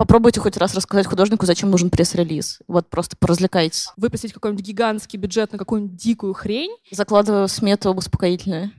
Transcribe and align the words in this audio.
Попробуйте 0.00 0.40
хоть 0.40 0.56
раз 0.56 0.74
рассказать 0.74 1.06
художнику, 1.06 1.44
зачем 1.44 1.70
нужен 1.70 1.90
пресс-релиз. 1.90 2.60
Вот 2.66 2.88
просто 2.88 3.18
поразвлекайтесь. 3.18 3.88
Выпустить 3.98 4.32
какой-нибудь 4.32 4.64
гигантский 4.64 5.18
бюджет 5.18 5.52
на 5.52 5.58
какую-нибудь 5.58 5.94
дикую 5.94 6.32
хрень. 6.32 6.74
Закладываю 6.90 7.48
смету 7.48 7.92
успокоительную. 7.92 8.70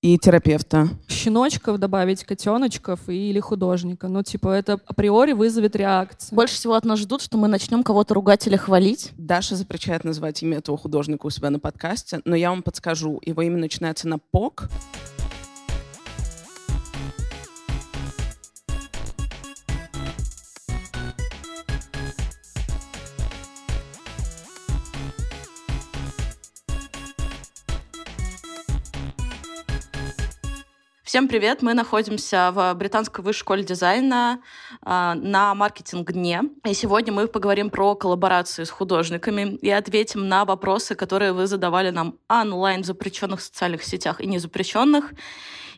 И 0.00 0.16
терапевта. 0.16 0.88
Щеночков 1.08 1.76
добавить, 1.76 2.24
котеночков 2.24 3.06
или 3.10 3.38
художника. 3.38 4.08
Ну, 4.08 4.22
типа, 4.22 4.48
это 4.48 4.80
априори 4.86 5.34
вызовет 5.34 5.76
реакцию. 5.76 6.34
Больше 6.34 6.54
всего 6.54 6.72
от 6.72 6.86
нас 6.86 7.00
ждут, 7.00 7.20
что 7.20 7.36
мы 7.36 7.48
начнем 7.48 7.82
кого-то 7.82 8.14
ругать 8.14 8.46
или 8.46 8.56
хвалить. 8.56 9.10
Даша 9.18 9.56
запрещает 9.56 10.04
называть 10.04 10.42
имя 10.42 10.56
этого 10.56 10.78
художника 10.78 11.26
у 11.26 11.30
себя 11.30 11.50
на 11.50 11.58
подкасте, 11.58 12.22
но 12.24 12.34
я 12.34 12.48
вам 12.48 12.62
подскажу. 12.62 13.20
Его 13.26 13.42
имя 13.42 13.58
начинается 13.58 14.08
на 14.08 14.18
«пок». 14.18 14.70
Всем 31.12 31.28
привет! 31.28 31.60
Мы 31.60 31.74
находимся 31.74 32.52
в 32.54 32.72
Британской 32.72 33.22
высшей 33.22 33.40
школе 33.40 33.62
дизайна 33.62 34.40
э, 34.80 35.12
на 35.14 35.54
маркетинг-дне. 35.54 36.40
И 36.64 36.72
сегодня 36.72 37.12
мы 37.12 37.28
поговорим 37.28 37.68
про 37.68 37.94
коллаборации 37.94 38.64
с 38.64 38.70
художниками 38.70 39.56
и 39.56 39.68
ответим 39.68 40.26
на 40.26 40.46
вопросы, 40.46 40.94
которые 40.94 41.34
вы 41.34 41.46
задавали 41.46 41.90
нам 41.90 42.16
онлайн 42.30 42.82
в 42.82 42.86
запрещенных 42.86 43.42
социальных 43.42 43.84
сетях 43.84 44.22
и 44.22 44.26
незапрещенных. 44.26 45.12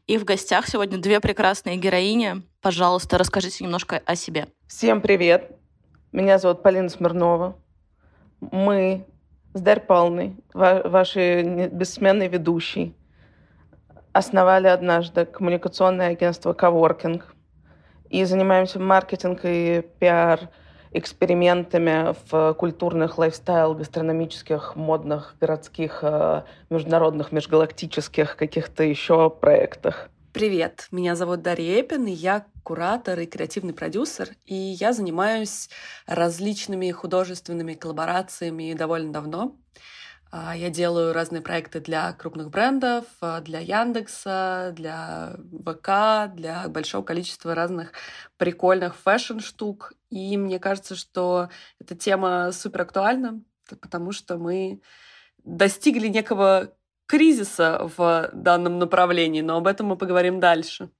И 0.06 0.18
в 0.18 0.24
гостях 0.24 0.68
сегодня 0.68 0.98
две 0.98 1.18
прекрасные 1.18 1.78
героини. 1.78 2.42
Пожалуйста, 2.60 3.18
расскажите 3.18 3.64
немножко 3.64 4.00
о 4.06 4.14
себе. 4.14 4.46
Всем 4.68 5.00
привет! 5.00 5.50
Меня 6.12 6.38
зовут 6.38 6.62
Полина 6.62 6.88
Смирнова. 6.88 7.56
Мы 8.40 9.04
с 9.52 9.60
Дарь 9.60 9.80
Павловной, 9.80 10.36
ваши 10.52 11.68
бессменные 11.72 12.28
ведущие, 12.28 12.92
основали 14.14 14.68
однажды 14.68 15.26
коммуникационное 15.26 16.10
агентство 16.10 16.52
«Коворкинг» 16.52 17.34
и 18.08 18.24
занимаемся 18.24 18.78
маркетинг 18.78 19.40
и 19.42 19.82
пиар 19.98 20.48
экспериментами 20.92 22.14
в 22.30 22.54
культурных, 22.54 23.18
лайфстайл, 23.18 23.74
гастрономических, 23.74 24.76
модных, 24.76 25.34
городских, 25.40 25.98
э, 26.02 26.42
международных, 26.70 27.32
межгалактических 27.32 28.36
каких-то 28.36 28.84
еще 28.84 29.28
проектах. 29.28 30.08
Привет, 30.32 30.86
меня 30.92 31.16
зовут 31.16 31.42
Дарья 31.42 31.80
Эпин, 31.80 32.06
и 32.06 32.12
я 32.12 32.46
куратор 32.62 33.18
и 33.18 33.26
креативный 33.26 33.74
продюсер, 33.74 34.28
и 34.46 34.54
я 34.54 34.92
занимаюсь 34.92 35.68
различными 36.06 36.88
художественными 36.92 37.74
коллаборациями 37.74 38.74
довольно 38.74 39.12
давно. 39.12 39.56
А, 40.36 40.56
я 40.56 40.68
делаю 40.68 41.12
разные 41.12 41.40
проекты 41.42 41.78
для 41.78 42.12
крупных 42.12 42.50
брендов, 42.50 43.04
а, 43.20 43.40
для 43.40 43.60
Яндекса, 43.60 44.72
для 44.74 45.36
ВК, 45.64 46.34
для 46.34 46.66
большого 46.66 47.04
количества 47.04 47.54
разных 47.54 47.92
прикольных 48.36 48.96
fashion-штук. 48.96 49.92
И 50.10 50.36
мне 50.36 50.58
кажется, 50.58 50.96
что 50.96 51.50
эта 51.80 51.94
тема 51.94 52.50
супер 52.50 52.82
актуальна, 52.82 53.42
потому 53.80 54.10
что 54.10 54.36
мы 54.36 54.80
достигли 55.44 56.08
некого 56.08 56.72
кризиса 57.06 57.88
в 57.96 58.30
данном 58.32 58.80
направлении, 58.80 59.40
но 59.40 59.58
об 59.58 59.68
этом 59.68 59.86
мы 59.86 59.96
поговорим 59.96 60.40
дальше. 60.40 60.90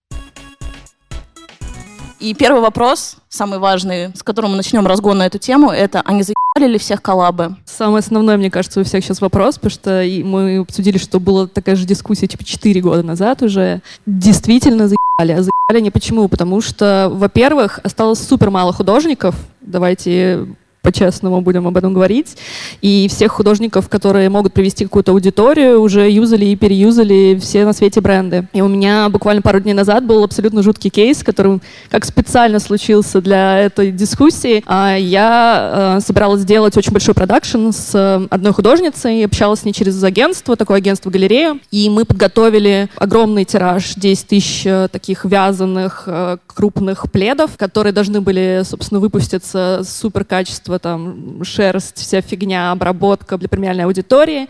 И 2.21 2.35
первый 2.35 2.61
вопрос, 2.61 3.17
самый 3.29 3.59
важный, 3.59 4.15
с 4.15 4.23
которым 4.23 4.53
мы 4.53 4.59
начнем 4.59 4.87
разгон 4.87 5.19
на 5.19 5.27
эту 5.27 5.39
тему, 5.39 5.73
это 5.73 6.03
а 6.05 6.13
не 6.13 6.23
заебали 6.23 6.44
ли 6.63 6.79
всех 6.79 7.03
коллабы? 7.03 7.57
Самый 7.65 7.99
основной, 7.99 8.37
мне 8.37 8.49
кажется, 8.49 8.81
у 8.81 8.85
всех 8.85 9.05
сейчас 9.05 9.21
вопрос, 9.21 9.57
потому 9.57 9.71
что 9.73 10.05
мы 10.23 10.59
обсудили, 10.59 10.99
что 10.99 11.19
была 11.19 11.49
такая 11.49 11.75
же 11.75 11.85
дискуссия 11.85 12.29
типа 12.29 12.45
4 12.45 12.81
года 12.81 13.03
назад 13.03 13.43
уже. 13.43 13.83
Действительно 14.07 14.87
заебали. 14.87 15.33
А 15.33 15.43
заебали 15.43 15.83
не 15.83 15.91
почему? 15.91 16.29
Потому 16.29 16.61
что, 16.61 17.11
во-первых, 17.13 17.81
осталось 17.83 18.21
супер 18.21 18.51
мало 18.51 18.73
художников. 18.73 19.35
Давайте 19.63 20.47
по-честному 20.85 21.41
будем 21.41 21.67
об 21.67 21.77
этом 21.77 21.93
говорить. 21.93 22.37
И 22.83 23.09
всех 23.11 23.33
художников, 23.33 23.89
которые 23.89 24.29
могут 24.29 24.53
привести 24.53 24.85
какую-то 24.85 25.11
аудиторию, 25.11 25.81
уже 25.81 26.09
юзали 26.09 26.45
и 26.45 26.55
переюзали 26.55 27.41
все 27.41 27.65
на 27.65 27.73
свете 27.73 28.01
бренды. 28.01 28.47
И 28.53 28.61
у 28.61 28.69
меня 28.69 29.09
буквально 29.09 29.43
пару 29.43 29.59
дней 29.59 29.73
назад 29.73 30.05
был 30.05 30.23
абсолютно 30.23 30.63
жуткий 30.63 30.91
кейс, 30.91 31.25
который 31.25 31.61
как 31.91 32.05
специально 32.05 32.61
случился 32.61 33.21
для 33.21 33.59
этой 33.59 33.91
дискуссии. 33.91 34.63
А 34.67 34.95
Я 34.97 35.97
э, 35.97 36.01
собиралась 36.01 36.43
сделать 36.43 36.77
очень 36.77 36.93
большой 36.93 37.15
продакшн 37.15 37.71
с 37.71 38.27
одной 38.31 38.53
художницей, 38.53 39.25
общалась 39.25 39.61
с 39.61 39.65
ней 39.65 39.73
через 39.73 40.03
агентство, 40.05 40.57
такое 40.57 40.77
агентство 40.77 41.11
галерея, 41.11 41.59
и 41.71 41.89
мы 41.89 42.05
подготовили 42.05 42.91
огромный 42.97 43.45
тираж, 43.45 43.95
10 43.97 44.27
тысяч 44.27 44.67
э, 44.67 44.89
таких 44.93 45.25
вязаных 45.25 46.05
э, 46.07 46.37
крупных 46.47 47.11
пледов, 47.11 47.53
которые 47.57 47.93
должны 47.93 48.21
были, 48.21 48.63
собственно, 48.65 49.01
выпуститься 49.01 49.83
супер 49.85 50.25
качества 50.25 50.74
качество, 50.75 50.79
там, 50.79 51.45
шерсть, 51.45 51.99
вся 51.99 52.21
фигня, 52.21 52.73
обработка 52.73 53.37
для 53.39 53.49
премиальной 53.49 53.85
аудитории. 53.85 54.49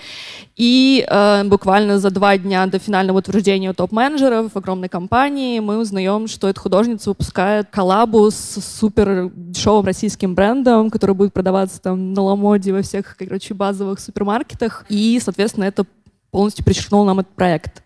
И 0.56 1.04
э, 1.08 1.44
буквально 1.44 1.98
за 1.98 2.10
два 2.10 2.36
дня 2.38 2.66
до 2.66 2.78
финального 2.78 3.18
утверждения 3.18 3.72
топ-менеджеров 3.72 4.52
в 4.52 4.56
огромной 4.56 4.88
компании 4.88 5.60
мы 5.60 5.78
узнаем, 5.78 6.28
что 6.28 6.48
эта 6.48 6.60
художница 6.60 7.10
выпускает 7.10 7.68
коллабу 7.70 8.30
с 8.30 8.60
супер 8.60 9.30
дешевым 9.34 9.84
российским 9.84 10.34
брендом, 10.34 10.90
который 10.90 11.14
будет 11.14 11.32
продаваться 11.32 11.80
там 11.80 12.12
на 12.12 12.22
Ламоде 12.22 12.72
во 12.72 12.82
всех, 12.82 13.16
короче, 13.16 13.54
базовых 13.54 13.98
супермаркетах. 14.00 14.84
И, 14.88 15.20
соответственно, 15.22 15.64
это 15.64 15.84
полностью 16.30 16.64
перечеркнул 16.64 17.04
нам 17.04 17.20
этот 17.20 17.34
проект. 17.34 17.82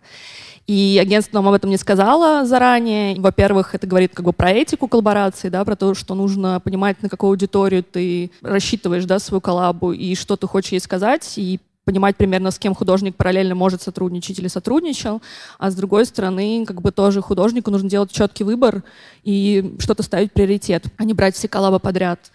И 0.69 0.99
агентство 1.01 1.37
нам 1.37 1.47
об 1.47 1.55
этом 1.55 1.71
не 1.71 1.77
сказало 1.77 2.45
заранее. 2.45 3.19
Во-первых, 3.19 3.73
это 3.73 3.87
говорит 3.87 4.11
как 4.13 4.23
бы 4.23 4.33
про 4.33 4.51
этику 4.51 4.87
коллаборации, 4.87 5.49
да, 5.49 5.65
про 5.65 5.75
то, 5.75 5.95
что 5.95 6.13
нужно 6.13 6.59
понимать, 6.59 7.01
на 7.01 7.09
какую 7.09 7.31
аудиторию 7.31 7.81
ты 7.83 8.29
рассчитываешь 8.43 9.05
да, 9.05 9.17
свою 9.17 9.41
коллабу 9.41 9.93
и 9.93 10.13
что 10.13 10.37
ты 10.37 10.45
хочешь 10.45 10.73
ей 10.73 10.79
сказать, 10.79 11.33
и 11.37 11.59
понимать 11.85 12.17
примерно, 12.17 12.51
с 12.51 12.59
кем 12.59 12.75
художник 12.75 13.15
параллельно 13.15 13.55
может 13.55 13.81
сотрудничать 13.81 14.37
или 14.37 14.47
сотрудничал, 14.47 15.23
а 15.57 15.71
с 15.71 15.75
другой 15.75 16.05
стороны, 16.05 16.63
как 16.67 16.83
бы 16.83 16.91
тоже 16.91 17.23
художнику 17.23 17.71
нужно 17.71 17.89
делать 17.89 18.11
четкий 18.11 18.43
выбор 18.43 18.83
и 19.23 19.75
что-то 19.79 20.03
ставить 20.03 20.33
приоритет, 20.33 20.83
а 20.97 21.03
не 21.03 21.15
брать 21.15 21.33
все 21.33 21.47
коллабы 21.47 21.79
подряд. 21.79 22.31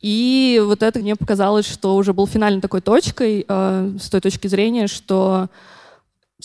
И 0.00 0.58
вот 0.64 0.82
это 0.82 1.00
мне 1.00 1.16
показалось, 1.16 1.66
что 1.66 1.96
уже 1.96 2.14
был 2.14 2.26
финальной 2.26 2.62
такой 2.62 2.80
точкой 2.80 3.44
э, 3.46 3.96
с 4.00 4.08
той 4.08 4.22
точки 4.22 4.46
зрения, 4.46 4.86
что 4.86 5.50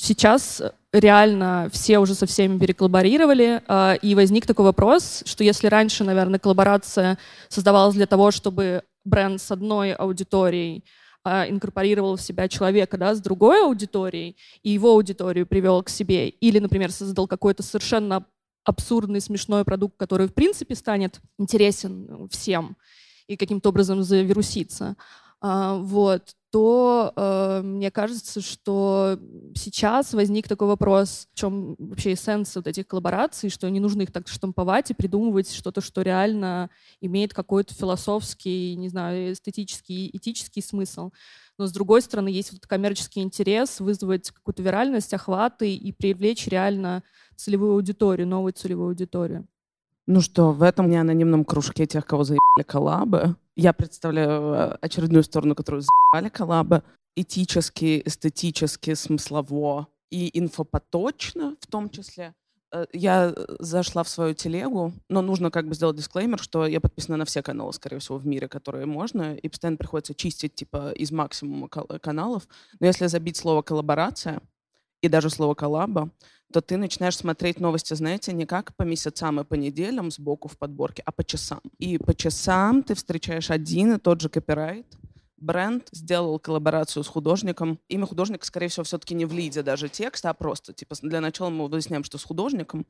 сейчас 0.02 0.62
реально 0.92 1.70
все 1.72 2.00
уже 2.00 2.16
со 2.16 2.26
всеми 2.26 2.58
переколлаборировали, 2.58 3.62
э, 3.68 3.98
и 4.02 4.16
возник 4.16 4.46
такой 4.46 4.66
вопрос, 4.66 5.24
что 5.26 5.44
если 5.44 5.68
раньше, 5.68 6.04
наверное, 6.04 6.40
коллаборация 6.40 7.18
создавалась 7.48 7.96
для 7.96 8.08
того, 8.08 8.32
чтобы 8.32 8.84
бренд 9.06 9.42
с 9.42 9.52
одной 9.52 9.94
аудиторией 9.94 10.84
э, 11.26 11.50
инкорпорировал 11.50 12.16
в 12.16 12.22
себя 12.22 12.48
человека 12.48 12.98
да, 12.98 13.14
с 13.14 13.22
другой 13.22 13.64
аудиторией, 13.64 14.36
и 14.64 14.72
его 14.72 14.92
аудиторию 14.92 15.46
привел 15.46 15.84
к 15.84 15.90
себе, 15.90 16.30
или, 16.30 16.60
например, 16.60 16.92
создал 16.92 17.28
какой-то 17.28 17.62
совершенно 17.62 18.26
абсурдный, 18.64 19.22
смешной 19.22 19.64
продукт, 19.64 19.96
который, 19.98 20.28
в 20.28 20.34
принципе, 20.34 20.76
станет 20.76 21.20
интересен 21.38 22.28
всем 22.30 22.78
и 23.28 23.38
каким-то 23.38 23.70
образом 23.70 24.04
завирусится, 24.04 24.96
вот, 25.42 26.36
то 26.52 27.14
э, 27.16 27.62
мне 27.64 27.92
кажется, 27.92 28.42
что 28.42 29.20
сейчас 29.56 30.14
возник 30.14 30.48
такой 30.48 30.68
вопрос, 30.68 31.28
в 31.32 31.38
чем 31.38 31.76
вообще 31.78 32.14
эссенция 32.14 32.60
вот 32.62 32.68
этих 32.68 32.88
коллабораций, 32.88 33.50
что 33.50 33.70
не 33.70 33.80
нужно 33.80 34.02
их 34.02 34.12
так 34.12 34.28
штамповать 34.28 34.90
и 34.90 34.96
придумывать 34.96 35.52
что-то, 35.52 35.82
что 35.82 36.02
реально 36.02 36.70
имеет 37.02 37.34
какой-то 37.34 37.74
философский, 37.76 38.76
не 38.76 38.90
знаю, 38.90 39.34
эстетический, 39.34 40.10
этический 40.12 40.62
смысл. 40.62 41.12
Но 41.58 41.68
с 41.68 41.72
другой 41.72 42.02
стороны, 42.02 42.30
есть 42.30 42.52
вот 42.52 42.66
коммерческий 42.66 43.22
интерес 43.22 43.80
вызвать 43.80 44.32
какую-то 44.32 44.64
виральность, 44.64 45.14
охваты 45.14 45.76
и 45.76 45.92
привлечь 45.92 46.48
реально 46.48 47.04
целевую 47.36 47.74
аудиторию, 47.74 48.28
новую 48.28 48.54
целевую 48.54 48.90
аудиторию. 48.90 49.48
Ну 50.12 50.22
что, 50.22 50.54
в 50.54 50.64
этом 50.64 50.90
не 50.90 50.98
анонимном 50.98 51.46
кружке 51.46 51.86
тех, 51.86 52.04
кого 52.04 52.24
заебали 52.24 52.64
коллабы, 52.66 53.36
я 53.56 53.74
представляю 53.74 54.54
э, 54.54 54.78
очередную 54.82 55.22
сторону, 55.22 55.54
которую 55.54 55.84
заебали 55.84 56.30
коллабы. 56.30 56.82
Этически, 57.16 58.02
эстетически, 58.04 58.96
смыслово 58.96 59.88
и 60.10 60.32
инфопоточно 60.34 61.56
в 61.62 61.68
том 61.68 61.92
числе. 61.92 62.34
Э, 62.74 62.88
я 62.92 63.36
зашла 63.60 64.02
в 64.02 64.10
свою 64.10 64.34
телегу, 64.34 64.94
но 65.10 65.22
нужно 65.22 65.52
как 65.52 65.68
бы 65.68 65.76
сделать 65.76 65.98
дисклеймер, 65.98 66.40
что 66.40 66.66
я 66.66 66.82
подписана 66.82 67.18
на 67.18 67.26
все 67.26 67.44
каналы, 67.44 67.72
скорее 67.72 68.00
всего, 68.00 68.18
в 68.18 68.26
мире, 68.26 68.48
которые 68.48 68.88
можно, 68.88 69.36
и 69.36 69.48
постоянно 69.48 69.78
приходится 69.78 70.16
чистить 70.16 70.56
типа 70.56 70.92
из 70.94 71.12
максимума 71.12 71.68
каналов. 71.68 72.48
Но 72.80 72.88
если 72.88 73.06
забить 73.06 73.38
слово 73.38 73.62
«коллаборация», 73.62 74.42
и 75.02 75.08
даже 75.08 75.30
слово 75.30 75.54
«коллаба», 75.54 76.10
то 76.52 76.62
ты 76.62 76.78
начинаешь 76.78 77.18
смотреть 77.18 77.60
новости, 77.60 77.94
знаете, 77.94 78.34
не 78.34 78.46
как 78.46 78.76
по 78.76 78.84
месяцам 78.84 79.40
и 79.40 79.44
по 79.44 79.54
неделям 79.54 80.10
сбоку 80.10 80.48
в 80.48 80.58
подборке, 80.58 81.04
а 81.06 81.12
по 81.12 81.24
часам. 81.24 81.62
И 81.78 81.98
по 81.98 82.16
часам 82.16 82.82
ты 82.82 82.96
встречаешь 82.96 83.52
один 83.52 83.94
и 83.94 84.00
тот 84.00 84.20
же 84.22 84.30
копирайт, 84.30 84.88
бренд 85.38 85.88
сделал 85.92 86.40
коллаборацию 86.40 87.04
с 87.04 87.08
художником. 87.08 87.80
Имя 87.88 88.08
художника, 88.08 88.46
скорее 88.46 88.68
всего, 88.68 88.84
все-таки 88.84 89.14
не 89.14 89.26
в 89.26 89.34
лиде 89.34 89.62
даже 89.62 89.90
текста, 89.90 90.32
а 90.32 90.34
просто, 90.34 90.74
типа, 90.74 90.96
для 91.02 91.22
начала 91.22 91.50
мы 91.50 91.68
выясняем, 91.68 92.04
что 92.04 92.18
с 92.18 92.24
художником. 92.24 92.86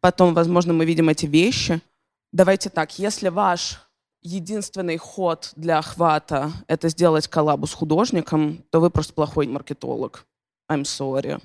Потом, 0.00 0.34
возможно, 0.34 0.72
мы 0.72 0.84
видим 0.84 1.08
эти 1.08 1.26
вещи. 1.26 1.80
Давайте 2.32 2.70
так, 2.70 2.98
если 2.98 3.28
ваш 3.28 3.80
единственный 4.22 4.96
ход 4.96 5.52
для 5.54 5.78
охвата— 5.78 6.52
это 6.66 6.88
сделать 6.88 7.28
коллабу 7.28 7.66
с 7.66 7.72
художником, 7.72 8.64
то 8.70 8.80
вы 8.80 8.90
просто 8.90 9.12
плохой 9.12 9.46
маркетолог. 9.46 10.26
I'm 10.70 10.82
sorry. 10.82 11.40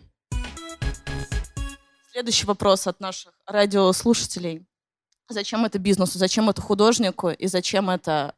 Следующий 2.12 2.46
вопрос 2.46 2.88
от 2.88 3.00
наших 3.00 3.34
радиослушателей. 3.46 4.66
Зачем 5.30 5.64
это 5.64 5.80
бизнесу, 5.80 6.20
зачем 6.20 6.50
это 6.50 6.62
художнику 6.62 7.30
и 7.30 7.48
зачем 7.48 7.90
это 7.90 8.36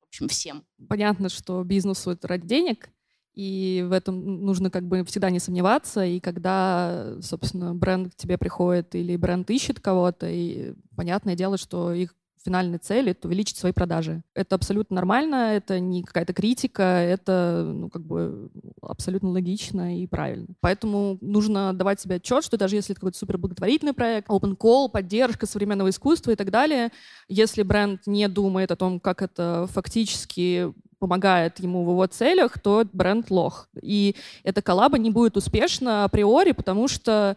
в 0.00 0.06
общем, 0.08 0.28
всем? 0.28 0.64
Понятно, 0.88 1.28
что 1.28 1.62
бизнесу 1.64 2.10
это 2.10 2.28
ради 2.28 2.46
денег, 2.46 2.90
и 3.34 3.84
в 3.88 3.92
этом 3.92 4.44
нужно 4.44 4.70
как 4.70 4.86
бы 4.86 5.04
всегда 5.04 5.30
не 5.30 5.38
сомневаться. 5.38 6.04
И 6.04 6.20
когда, 6.20 7.16
собственно, 7.22 7.74
бренд 7.74 8.12
к 8.12 8.16
тебе 8.16 8.36
приходит 8.36 8.94
или 8.94 9.16
бренд 9.16 9.48
ищет 9.50 9.80
кого-то, 9.80 10.28
и 10.28 10.74
понятное 10.96 11.34
дело, 11.34 11.56
что 11.56 11.92
их 11.92 12.14
финальной 12.44 12.78
цели, 12.78 13.12
то 13.12 13.28
увеличить 13.28 13.56
свои 13.56 13.72
продажи. 13.72 14.22
Это 14.34 14.54
абсолютно 14.54 14.96
нормально, 14.96 15.54
это 15.54 15.80
не 15.80 16.02
какая-то 16.02 16.32
критика, 16.32 16.82
это 16.82 17.70
ну, 17.72 17.88
как 17.88 18.02
бы 18.02 18.50
абсолютно 18.80 19.30
логично 19.30 19.98
и 20.00 20.06
правильно. 20.06 20.48
Поэтому 20.60 21.18
нужно 21.20 21.72
давать 21.72 22.00
себе 22.00 22.16
отчет, 22.16 22.44
что 22.44 22.56
даже 22.56 22.76
если 22.76 22.92
это 22.92 23.00
какой-то 23.00 23.18
супер 23.18 23.38
благотворительный 23.38 23.92
проект, 23.92 24.28
open 24.28 24.56
call, 24.56 24.90
поддержка 24.90 25.46
современного 25.46 25.90
искусства 25.90 26.32
и 26.32 26.36
так 26.36 26.50
далее, 26.50 26.90
если 27.28 27.62
бренд 27.62 28.00
не 28.06 28.28
думает 28.28 28.70
о 28.70 28.76
том, 28.76 29.00
как 29.00 29.22
это 29.22 29.68
фактически 29.70 30.72
помогает 31.02 31.58
ему 31.58 31.84
в 31.84 31.90
его 31.90 32.06
целях, 32.06 32.60
то 32.60 32.86
бренд 32.92 33.28
лох. 33.28 33.68
И 33.82 34.14
эта 34.44 34.62
коллаба 34.62 34.98
не 34.98 35.10
будет 35.10 35.36
успешна 35.36 36.04
априори, 36.04 36.52
потому 36.52 36.86
что 36.86 37.36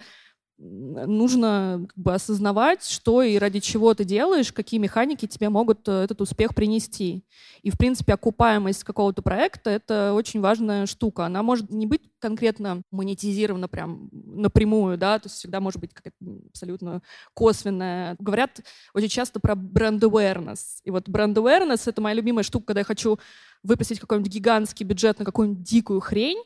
нужно 0.58 1.86
как 1.88 1.98
бы 1.98 2.14
осознавать, 2.14 2.86
что 2.86 3.22
и 3.22 3.38
ради 3.38 3.60
чего 3.60 3.94
ты 3.94 4.06
делаешь, 4.06 4.54
какие 4.54 4.80
механики 4.80 5.26
тебе 5.26 5.50
могут 5.50 5.88
э, 5.88 6.04
этот 6.04 6.22
успех 6.22 6.56
принести. 6.56 7.26
И, 7.62 7.70
в 7.70 7.78
принципе, 7.78 8.14
окупаемость 8.14 8.84
какого-то 8.84 9.22
проекта— 9.22 9.70
это 9.72 10.14
очень 10.14 10.40
важная 10.40 10.86
штука. 10.86 11.26
Она 11.26 11.44
может 11.44 11.72
не 11.72 11.86
быть 11.86 12.04
конкретно 12.20 12.84
монетизирована 12.92 13.68
прям 13.68 14.10
напрямую, 14.12 14.98
да, 14.98 15.20
то 15.20 15.28
есть 15.28 15.38
всегда 15.38 15.60
может 15.60 15.80
быть 15.82 15.94
какая-то 15.94 16.16
абсолютно 16.50 17.02
косвенная. 17.34 18.16
Говорят 18.20 18.62
очень 18.94 19.10
часто 19.10 19.40
про 19.40 19.56
бренд 19.56 20.02
awareness. 20.04 20.60
И 20.84 20.92
вот 20.92 21.10
бренд 21.10 21.38
awareness— 21.38 21.84
это 21.86 22.02
моя 22.02 22.16
любимая 22.16 22.44
штука, 22.44 22.68
когда 22.68 22.80
я 22.80 22.86
хочу 22.86 23.20
выпросить 23.66 24.00
какой-нибудь 24.00 24.32
гигантский 24.32 24.86
бюджет 24.86 25.20
на 25.20 25.26
какую-нибудь 25.26 25.64
дикую 25.64 26.00
хрень, 26.00 26.42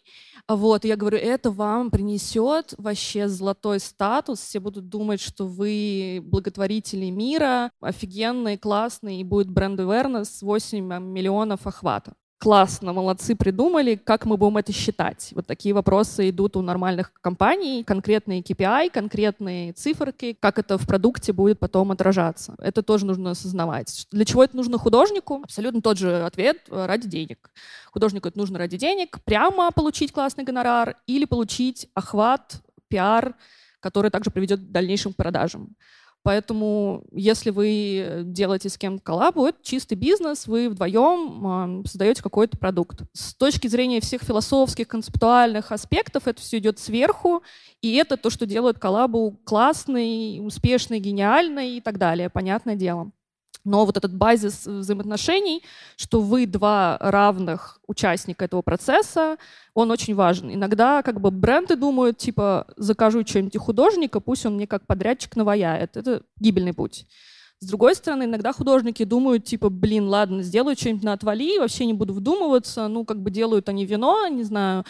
вот, 0.48 0.84
я 0.84 0.96
говорю, 0.96 1.18
это 1.18 1.52
вам 1.52 1.92
принесет 1.92 2.74
вообще 2.78 3.28
золотой 3.28 3.80
статус, 3.80 4.40
все 4.40 4.60
будут 4.60 4.90
думать, 4.90 5.22
что 5.22 5.46
вы 5.46 6.22
благотворители 6.24 7.10
мира, 7.12 7.72
офигенные, 7.82 8.58
классные, 8.58 9.22
и 9.22 9.24
будет 9.24 9.50
бренд 9.52 9.80
awareness 9.80 10.40
8 10.42 11.04
миллионов 11.04 11.68
охвата 11.68 12.14
классно, 12.40 12.94
молодцы, 12.94 13.36
придумали, 13.36 13.96
как 13.96 14.26
мы 14.26 14.38
будем 14.38 14.58
это 14.58 14.72
считать? 14.72 15.32
Вот 15.36 15.46
такие 15.46 15.76
вопросы 15.76 16.30
идут 16.30 16.56
у 16.56 16.62
нормальных 16.62 17.12
компаний, 17.22 17.84
конкретные 17.84 18.42
KPI, 18.42 18.90
конкретные 18.90 19.74
циферки, 19.74 20.36
как 20.40 20.58
это 20.58 20.78
в 20.78 20.88
продукте 20.88 21.34
будет 21.34 21.60
потом 21.60 21.92
отражаться. 21.92 22.56
Это 22.60 22.82
тоже 22.82 23.06
нужно 23.06 23.32
осознавать. 23.32 24.08
Для 24.12 24.26
чего 24.26 24.44
это 24.44 24.56
нужно 24.56 24.78
художнику? 24.78 25.42
Абсолютно 25.44 25.82
тот 25.82 25.98
же 25.98 26.24
ответ— 26.24 26.58
ради 26.70 27.08
денег. 27.08 27.52
Художнику 27.92 28.30
это 28.30 28.38
нужно 28.38 28.58
ради 28.58 28.78
денег, 28.78 29.20
прямо 29.26 29.72
получить 29.72 30.14
классный 30.14 30.46
гонорар 30.46 30.96
или 31.08 31.26
получить 31.26 31.88
охват, 31.94 32.62
пиар, 32.88 33.36
который 33.82 34.12
также 34.12 34.32
приведет 34.32 34.62
к 34.62 34.72
дальнейшим 34.72 35.14
продажам. 35.14 35.76
Поэтому, 36.22 37.06
если 37.12 37.50
вы 37.50 38.24
делаете 38.26 38.70
с 38.70 38.78
кем-то 38.78 39.02
коллабу, 39.02 39.46
это 39.46 39.58
чистый 39.64 39.96
бизнес, 39.96 40.48
вы 40.48 40.70
вдвоем 40.70 41.84
создаете 41.86 42.22
какой-то 42.22 42.58
продукт. 42.58 43.04
С 43.14 43.34
точки 43.34 43.68
зрения 43.68 44.02
всех 44.02 44.22
философских, 44.24 44.88
концептуальных 44.88 45.72
аспектов, 45.72 46.28
это 46.28 46.42
все 46.42 46.58
идет 46.58 46.78
сверху, 46.78 47.42
и 47.82 47.96
это 47.96 48.18
то, 48.18 48.30
что 48.30 48.46
делает 48.46 48.80
коллабу 48.80 49.40
классной, 49.46 50.40
успешной, 50.42 51.00
гениальной 51.00 51.78
и 51.78 51.82
так 51.82 51.98
далее, 51.98 52.30
понятное 52.30 52.76
дело. 52.76 53.12
Но 53.66 53.86
вот 53.86 53.98
этот 53.98 54.16
базис 54.16 54.66
взаимоотношений, 54.66 55.64
что 55.98 56.22
вы 56.22 56.46
два 56.46 56.98
равных 57.00 57.80
участника 57.88 58.46
этого 58.46 58.62
процесса, 58.62 59.38
он 59.74 59.92
очень 59.92 60.16
важен. 60.16 60.54
Иногда 60.54 61.04
как 61.04 61.20
бы 61.20 61.30
бренды 61.30 61.76
думают, 61.76 62.18
типа, 62.18 62.68
закажу 62.78 63.26
что-нибудь 63.26 63.58
художника, 63.58 64.20
пусть 64.20 64.46
он 64.46 64.56
мне 64.56 64.68
как 64.68 64.88
подрядчик 64.88 65.36
наваяет. 65.36 65.98
Это 65.98 66.24
гибельный 66.40 66.74
путь. 66.74 67.06
С 67.62 67.68
другой 67.68 67.94
стороны, 67.96 68.24
иногда 68.24 68.54
художники 68.54 69.04
думают, 69.04 69.44
типа, 69.44 69.70
блин, 69.70 70.08
ладно, 70.08 70.44
сделаю 70.44 70.78
что-нибудь 70.78 71.04
на 71.04 71.14
отвали, 71.14 71.58
вообще 71.60 71.86
не 71.86 71.94
буду 71.94 72.14
вдумываться, 72.14 72.88
ну, 72.88 73.04
как 73.04 73.22
бы 73.22 73.32
делают 73.32 73.68
они 73.68 73.86
вино, 73.86 74.28
не 74.28 74.44
знаю, 74.44 74.86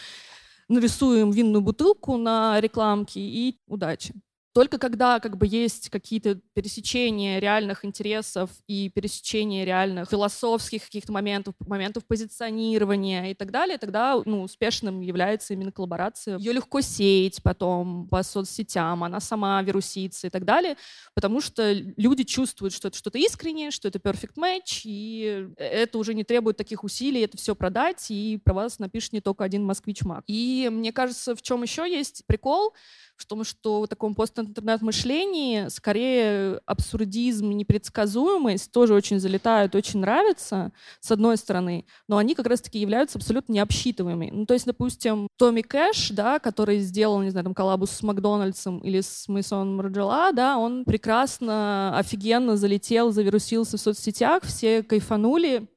нарисуем 0.67 1.31
винную 1.31 1.63
бутылку 1.63 2.17
на 2.17 2.61
рекламке 2.61 3.19
и 3.19 3.59
удачи. 3.67 4.13
Только 4.53 4.79
когда 4.79 5.19
как 5.19 5.37
бы 5.37 5.45
есть 5.45 5.89
какие-то 5.89 6.39
пересечения 6.53 7.39
реальных 7.39 7.85
интересов 7.85 8.49
и 8.67 8.89
пересечения 8.89 9.63
реальных 9.63 10.09
философских 10.09 10.85
каких-то 10.85 11.11
моментов, 11.11 11.53
моментов 11.59 12.03
позиционирования 12.05 13.31
и 13.31 13.33
так 13.35 13.51
далее, 13.51 13.77
тогда 13.77 14.19
ну, 14.25 14.41
успешным 14.41 15.01
является 15.01 15.53
именно 15.53 15.71
коллаборация. 15.71 16.37
Ее 16.39 16.53
легко 16.53 16.81
сеять 16.81 17.43
потом 17.43 18.07
по 18.09 18.23
соцсетям, 18.23 19.03
она 19.03 19.19
сама 19.19 19.61
вирусится 19.61 20.27
и 20.27 20.29
так 20.31 20.45
далее, 20.45 20.77
потому 21.13 21.41
что 21.41 21.71
люди 21.71 22.23
чувствуют, 22.23 22.73
что 22.73 22.87
это 22.87 22.97
что-то 22.97 23.19
искреннее, 23.19 23.69
что 23.69 23.87
это 23.87 23.99
perfect 23.99 24.35
match, 24.35 24.81
и 24.83 25.47
это 25.57 25.99
уже 25.99 26.15
не 26.15 26.23
требует 26.23 26.57
таких 26.57 26.83
усилий, 26.83 27.21
это 27.21 27.37
все 27.37 27.55
продать, 27.55 28.07
и 28.09 28.39
про 28.43 28.53
вас 28.53 28.79
напишет 28.79 29.13
не 29.13 29.21
только 29.21 29.43
один 29.43 29.63
москвич-маг. 29.63 30.23
И 30.25 30.69
мне 30.71 30.91
кажется, 30.91 31.35
в 31.35 31.41
чем 31.43 31.61
еще 31.61 31.87
есть 31.89 32.23
прикол, 32.25 32.73
в 33.15 33.25
том, 33.25 33.43
что 33.43 33.81
в 33.81 33.87
таком 33.87 34.15
постинтернет-мышлении 34.45 35.67
скорее 35.69 36.59
абсурдизм 36.65 37.49
непредсказуемость 37.51 38.71
тоже 38.71 38.93
очень 38.93 39.19
залетают, 39.19 39.75
очень 39.75 39.99
нравятся, 39.99 40.71
с 40.99 41.11
одной 41.11 41.37
стороны, 41.37 41.85
но 42.07 42.17
они 42.17 42.35
как 42.35 42.47
раз-таки 42.47 42.79
являются 42.79 43.17
абсолютно 43.17 43.53
необсчитываемыми. 43.53 44.31
Ну, 44.31 44.45
то 44.45 44.53
есть, 44.53 44.65
допустим, 44.65 45.27
Томми 45.37 45.61
Кэш, 45.61 46.11
да, 46.11 46.39
который 46.39 46.79
сделал, 46.79 47.21
не 47.21 47.29
знаю, 47.29 47.43
там, 47.45 47.53
коллабу 47.53 47.85
с 47.85 48.01
Макдональдсом 48.01 48.79
или 48.79 49.01
с 49.01 49.27
Мэйсон 49.27 49.75
Марджела, 49.75 50.31
да, 50.33 50.57
он 50.57 50.85
прекрасно, 50.85 51.97
офигенно 51.97 52.57
залетел, 52.57 53.11
завирусился 53.11 53.77
в 53.77 53.81
соцсетях, 53.81 54.43
все 54.43 54.83
кайфанули, 54.83 55.67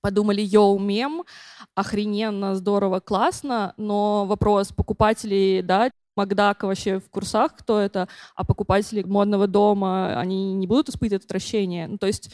подумали, 0.00 0.40
йоу, 0.42 0.78
мем, 0.78 1.24
охрененно, 1.74 2.54
здорово, 2.54 3.00
классно, 3.00 3.74
но 3.76 4.24
вопрос 4.26 4.72
покупателей, 4.72 5.62
да, 5.62 5.90
Макдак 6.18 6.62
вообще 6.64 6.98
в 7.00 7.08
курсах, 7.08 7.56
кто 7.56 7.78
это, 7.80 8.08
а 8.34 8.44
покупатели 8.44 9.02
модного 9.02 9.46
дома, 9.46 10.20
они 10.20 10.52
не 10.52 10.66
будут 10.66 10.90
испытывать 10.90 11.24
отвращение. 11.24 11.86
Ну, 11.86 11.98
то 11.98 12.06
есть 12.06 12.30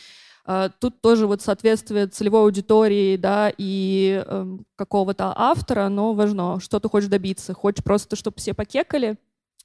э, 0.46 0.70
тут 0.80 1.00
тоже 1.00 1.26
вот 1.26 1.42
соответствие 1.42 2.06
целевой 2.06 2.42
аудитории, 2.42 3.16
да, 3.16 3.52
и 3.56 4.24
э, 4.26 4.58
какого-то 4.76 5.32
автора, 5.36 5.88
но 5.88 6.14
важно, 6.14 6.58
что 6.60 6.80
ты 6.80 6.88
хочешь 6.88 7.08
добиться. 7.08 7.54
Хочешь 7.54 7.84
просто, 7.84 8.16
чтобы 8.16 8.38
все 8.38 8.54
покекали, 8.54 9.16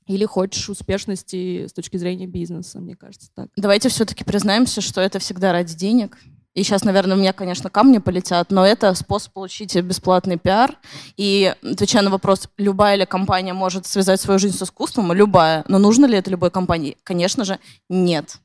или 0.09 0.25
хочешь 0.25 0.69
успешности 0.69 1.67
с 1.67 1.73
точки 1.73 1.97
зрения 1.97 2.25
бизнеса, 2.25 2.79
мне 2.79 2.95
кажется, 2.95 3.29
так. 3.35 3.49
Давайте 3.55 3.89
все-таки 3.89 4.23
признаемся, 4.23 4.81
что 4.81 5.01
это 5.01 5.19
всегда 5.19 5.51
ради 5.51 5.75
денег. 5.75 6.17
И 6.59 6.63
сейчас, 6.63 6.83
наверное, 6.83 7.15
у 7.15 7.19
меня, 7.19 7.31
конечно, 7.31 7.69
камни 7.69 7.99
полетят, 7.99 8.51
но 8.51 8.65
это 8.65 8.93
способ 8.93 9.31
получить 9.31 9.73
бесплатный 9.77 10.37
пиар. 10.37 10.77
И 11.15 11.55
отвечая 11.63 12.03
на 12.03 12.09
вопрос, 12.09 12.49
любая 12.57 12.97
ли 12.97 13.05
компания 13.05 13.53
может 13.53 13.85
связать 13.85 14.19
свою 14.19 14.39
жизнь 14.39 14.57
с 14.57 14.63
искусством? 14.63 15.13
Любая. 15.13 15.63
Но 15.69 15.77
нужно 15.77 16.05
ли 16.05 16.17
это 16.17 16.29
любой 16.29 16.51
компании? 16.51 16.97
Конечно 17.03 17.45
же, 17.45 17.59
нет. 17.87 18.39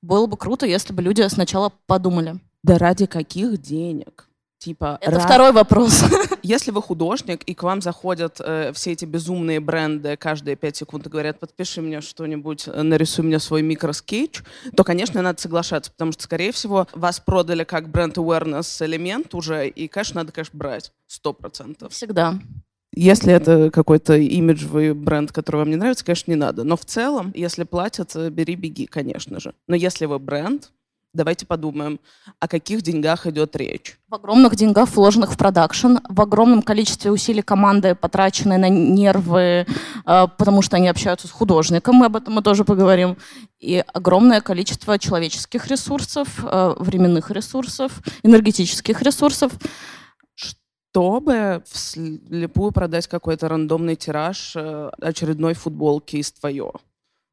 Было 0.00 0.26
бы 0.26 0.36
круто, 0.36 0.64
если 0.64 0.92
бы 0.92 1.02
люди 1.02 1.26
сначала 1.26 1.72
подумали. 1.88 2.38
Да 2.62 2.78
ради 2.78 3.06
каких 3.06 3.60
денег? 3.60 4.28
Типа, 4.66 4.98
Это 5.00 5.18
ra... 5.18 5.24
второй 5.24 5.52
вопрос. 5.52 6.02
Если 6.42 6.72
вы 6.72 6.82
художник, 6.82 7.44
и 7.44 7.54
к 7.54 7.62
вам 7.62 7.80
заходят 7.80 8.40
э, 8.40 8.72
все 8.74 8.90
эти 8.90 9.04
безумные 9.04 9.60
бренды 9.60 10.16
каждые 10.16 10.56
пять 10.56 10.74
секунд 10.74 11.06
и 11.06 11.08
говорят, 11.08 11.38
подпиши 11.38 11.80
мне 11.80 12.00
что-нибудь, 12.00 12.66
э, 12.66 12.82
нарисуй 12.82 13.24
мне 13.24 13.38
свой 13.38 13.62
микроскетч, 13.62 14.42
то, 14.76 14.82
конечно, 14.82 15.22
надо 15.22 15.40
соглашаться, 15.40 15.92
потому 15.92 16.10
что, 16.10 16.24
скорее 16.24 16.50
всего, 16.50 16.88
вас 16.94 17.20
продали 17.20 17.62
как 17.62 17.88
бренд 17.88 18.18
awareness 18.18 18.84
элемент 18.84 19.36
уже, 19.36 19.68
и, 19.68 19.86
конечно, 19.86 20.22
надо, 20.22 20.32
конечно, 20.32 20.58
брать. 20.58 20.92
Сто 21.06 21.32
процентов. 21.32 21.92
Всегда. 21.92 22.34
Если 22.92 23.32
это 23.32 23.70
какой-то 23.70 24.16
имиджевый 24.16 24.94
бренд, 24.94 25.30
который 25.30 25.58
вам 25.58 25.70
не 25.70 25.76
нравится, 25.76 26.04
конечно, 26.04 26.32
не 26.32 26.36
надо. 26.36 26.64
Но 26.64 26.76
в 26.76 26.84
целом, 26.84 27.30
если 27.36 27.62
платят, 27.62 28.16
э, 28.16 28.30
бери, 28.30 28.56
беги, 28.56 28.86
конечно 28.86 29.38
же. 29.38 29.54
Но 29.68 29.76
если 29.76 30.06
вы 30.06 30.18
бренд, 30.18 30.72
давайте 31.16 31.46
подумаем, 31.46 31.98
о 32.38 32.46
каких 32.46 32.82
деньгах 32.82 33.26
идет 33.26 33.56
речь. 33.56 33.98
В 34.08 34.14
огромных 34.14 34.54
деньгах, 34.54 34.88
вложенных 34.90 35.32
в 35.32 35.36
продакшн, 35.36 35.96
в 36.08 36.20
огромном 36.20 36.62
количестве 36.62 37.10
усилий 37.10 37.42
команды, 37.42 37.94
потраченные 37.94 38.58
на 38.58 38.68
нервы, 38.68 39.66
э, 40.06 40.26
потому 40.38 40.62
что 40.62 40.76
они 40.76 40.88
общаются 40.88 41.26
с 41.26 41.30
художником, 41.30 41.96
мы 41.96 42.06
об 42.06 42.16
этом 42.16 42.34
мы 42.34 42.42
тоже 42.42 42.64
поговорим, 42.64 43.16
и 43.58 43.82
огромное 43.92 44.40
количество 44.40 44.98
человеческих 44.98 45.66
ресурсов, 45.66 46.28
э, 46.44 46.74
временных 46.78 47.30
ресурсов, 47.30 48.00
энергетических 48.22 49.02
ресурсов. 49.02 49.52
Чтобы 50.34 51.62
вслепую 51.66 52.72
продать 52.72 53.06
какой-то 53.06 53.48
рандомный 53.48 53.96
тираж 53.96 54.54
э, 54.56 54.90
очередной 55.00 55.54
футболки 55.54 56.16
из 56.16 56.32
твое 56.32 56.72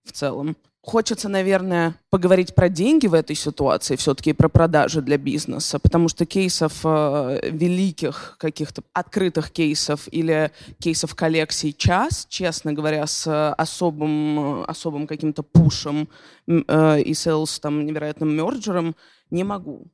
в 0.03 0.11
целом. 0.11 0.57
Хочется, 0.85 1.29
наверное, 1.29 1.95
поговорить 2.09 2.53
про 2.53 2.67
деньги 2.67 3.07
в 3.07 3.13
этой 3.13 3.37
ситуации, 3.37 3.95
все-таки 3.95 4.33
про 4.33 4.49
продажи 4.49 5.01
для 5.01 5.17
бизнеса, 5.17 5.79
потому 5.79 6.09
что 6.09 6.25
кейсов 6.25 6.81
э, 6.83 7.39
великих 7.51 8.35
каких-то 8.37 8.83
открытых 8.91 9.51
кейсов 9.51 10.09
или 10.11 10.51
кейсов 10.79 11.15
коллекций 11.15 11.71
час, 11.71 12.27
честно 12.29 12.73
говоря, 12.73 13.07
с 13.07 13.53
особым, 13.53 14.63
особым 14.63 15.07
каким-то 15.07 15.41
пушем 15.41 16.09
э, 16.47 17.01
и 17.01 17.13
селс 17.13 17.61
там 17.61 17.85
невероятным 17.85 18.35
мерджером, 18.35 18.97
не 19.31 19.45
могу 19.45 19.87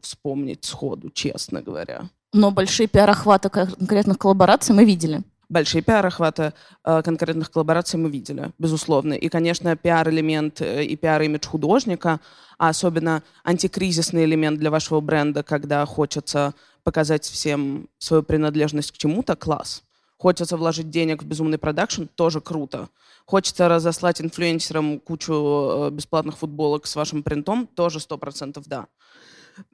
вспомнить 0.00 0.64
сходу, 0.64 1.10
честно 1.10 1.60
говоря. 1.60 2.08
Но 2.32 2.50
большие 2.50 2.86
пиар-охваты 2.86 3.50
конкретных 3.50 4.16
коллабораций 4.16 4.74
мы 4.74 4.86
видели 4.86 5.22
большие 5.50 5.82
пиар-охваты 5.82 6.54
э, 6.84 7.02
конкретных 7.02 7.50
коллабораций 7.50 7.98
мы 7.98 8.08
видели, 8.08 8.52
безусловно. 8.58 9.12
И, 9.12 9.28
конечно, 9.28 9.76
пиар-элемент 9.76 10.62
э, 10.62 10.84
и 10.84 10.96
пиар-имидж 10.96 11.46
художника, 11.46 12.20
а 12.58 12.70
особенно 12.70 13.22
антикризисный 13.44 14.24
элемент 14.24 14.58
для 14.58 14.70
вашего 14.70 15.00
бренда, 15.00 15.42
когда 15.42 15.84
хочется 15.84 16.54
показать 16.84 17.24
всем 17.24 17.88
свою 17.98 18.22
принадлежность 18.22 18.92
к 18.92 18.96
чему-то, 18.96 19.36
класс. 19.36 19.82
Хочется 20.16 20.56
вложить 20.56 20.90
денег 20.90 21.22
в 21.22 21.26
безумный 21.26 21.58
продакшн, 21.58 22.04
тоже 22.14 22.40
круто. 22.40 22.88
Хочется 23.26 23.68
разослать 23.68 24.20
инфлюенсерам 24.20 25.00
кучу 25.00 25.32
э, 25.32 25.90
бесплатных 25.90 26.38
футболок 26.38 26.86
с 26.86 26.96
вашим 26.96 27.22
принтом, 27.22 27.66
тоже 27.66 28.00
сто 28.00 28.16
процентов 28.18 28.64
да. 28.66 28.86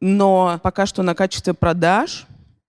Но 0.00 0.58
пока 0.62 0.86
что 0.86 1.02
на 1.02 1.14
качестве 1.14 1.52
продаж 1.52 2.26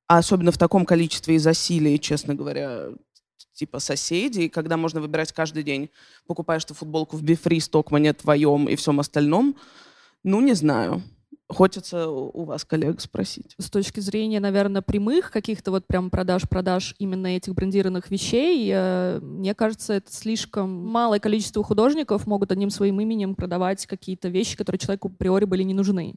а 0.08 0.20
особенно 0.20 0.52
в 0.52 0.58
таком 0.58 0.86
количестве 0.86 1.36
и 1.36 1.40
засилии, 1.40 1.98
честно 1.98 2.34
говоря, 2.34 2.90
типа 3.54 3.80
соседей, 3.80 4.50
когда 4.50 4.78
можно 4.78 5.02
выбирать 5.02 5.34
каждый 5.34 5.64
день, 5.64 5.90
покупаешь 6.28 6.64
ты 6.66 6.74
футболку 6.74 7.18
в 7.18 7.24
Бифри, 7.24 7.60
Стокмане 7.60 8.14
твоем 8.14 8.70
и 8.70 8.76
всем 8.76 9.00
остальном, 9.00 9.56
ну, 10.24 10.42
не 10.42 10.54
знаю. 10.54 11.04
Хочется 11.50 12.10
у 12.10 12.44
вас, 12.44 12.66
коллег, 12.66 13.00
спросить. 13.00 13.56
С 13.58 13.70
точки 13.70 14.02
зрения, 14.02 14.42
наверное, 14.42 14.82
прямых 14.82 15.32
каких-то 15.32 15.72
вот 15.72 15.88
прям 15.88 16.10
продаж-продаж 16.10 16.94
именно 17.00 17.28
этих 17.28 17.54
брендированных 17.56 18.12
вещей, 18.12 18.70
э, 18.74 19.20
мне 19.22 19.56
кажется, 19.56 19.94
это 19.94 20.12
слишком 20.12 20.70
малое 20.70 21.20
количество 21.22 21.64
художников 21.64 22.28
могут 22.28 22.52
одним 22.52 22.70
своим 22.70 23.00
именем 23.00 23.34
продавать 23.34 23.86
какие-то 23.86 24.28
вещи, 24.28 24.58
которые 24.58 24.80
человеку 24.80 25.08
априори 25.08 25.46
были 25.46 25.64
не 25.64 25.74
нужны. 25.74 26.16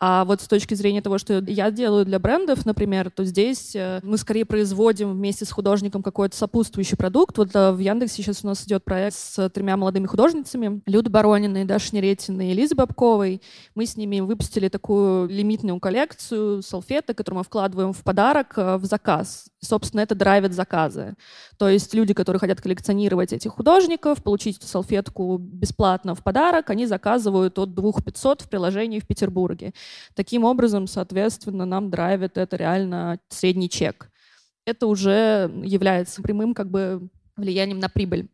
А 0.00 0.24
вот 0.24 0.40
с 0.40 0.48
точки 0.48 0.74
зрения 0.74 1.00
того, 1.00 1.18
что 1.18 1.44
я 1.46 1.70
делаю 1.70 2.04
для 2.04 2.18
брендов, 2.18 2.66
например, 2.66 3.10
то 3.10 3.24
здесь 3.24 3.76
э, 3.76 4.00
мы 4.02 4.18
скорее 4.18 4.44
производим 4.44 5.12
вместе 5.12 5.44
с 5.44 5.52
художником 5.52 6.02
какой-то 6.02 6.36
сопутствующий 6.36 6.96
продукт. 6.96 7.38
Вот 7.38 7.54
э, 7.54 7.70
в 7.70 7.78
Яндексе 7.78 8.22
сейчас 8.22 8.42
у 8.42 8.48
нас 8.48 8.64
идет 8.64 8.84
проект 8.84 9.16
с 9.16 9.48
тремя 9.50 9.76
молодыми 9.76 10.06
художницами. 10.06 10.82
Люд 10.86 11.08
Барониной, 11.08 11.64
Даша 11.64 11.94
Неретиной 11.94 12.50
и 12.50 12.54
Лизой 12.54 12.76
Бабковой. 12.76 13.42
Мы 13.76 13.86
с 13.86 13.96
ними 13.96 14.18
выпустили 14.20 14.68
такую 14.68 15.28
лимитную 15.28 15.78
коллекцию 15.78 16.62
салфеток, 16.62 17.16
которую 17.16 17.38
мы 17.38 17.44
вкладываем 17.44 17.92
в 17.92 18.02
подарок 18.02 18.54
э, 18.56 18.78
в 18.78 18.84
заказ. 18.86 19.51
Собственно, 19.64 20.00
это 20.00 20.16
драйвит 20.16 20.52
заказы. 20.52 21.14
То 21.56 21.68
есть 21.68 21.94
люди, 21.94 22.14
которые 22.14 22.40
хотят 22.40 22.60
коллекционировать 22.60 23.32
этих 23.32 23.52
художников, 23.52 24.20
получить 24.20 24.58
эту 24.58 24.66
салфетку 24.66 25.38
бесплатно 25.38 26.16
в 26.16 26.24
подарок, 26.24 26.70
они 26.70 26.84
заказывают 26.84 27.56
от 27.60 27.72
2500 27.72 28.42
в 28.42 28.48
приложении 28.48 28.98
в 28.98 29.06
Петербурге. 29.06 29.72
Таким 30.14 30.42
образом, 30.42 30.88
соответственно, 30.88 31.64
нам 31.64 31.90
драйвит 31.90 32.38
это 32.38 32.56
реально 32.56 33.20
средний 33.28 33.70
чек. 33.70 34.10
Это 34.66 34.88
уже 34.88 35.52
является 35.62 36.22
прямым 36.22 36.54
как 36.54 36.68
бы 36.68 37.08
влиянием 37.36 37.78
на 37.78 37.88
прибыль. 37.88 38.28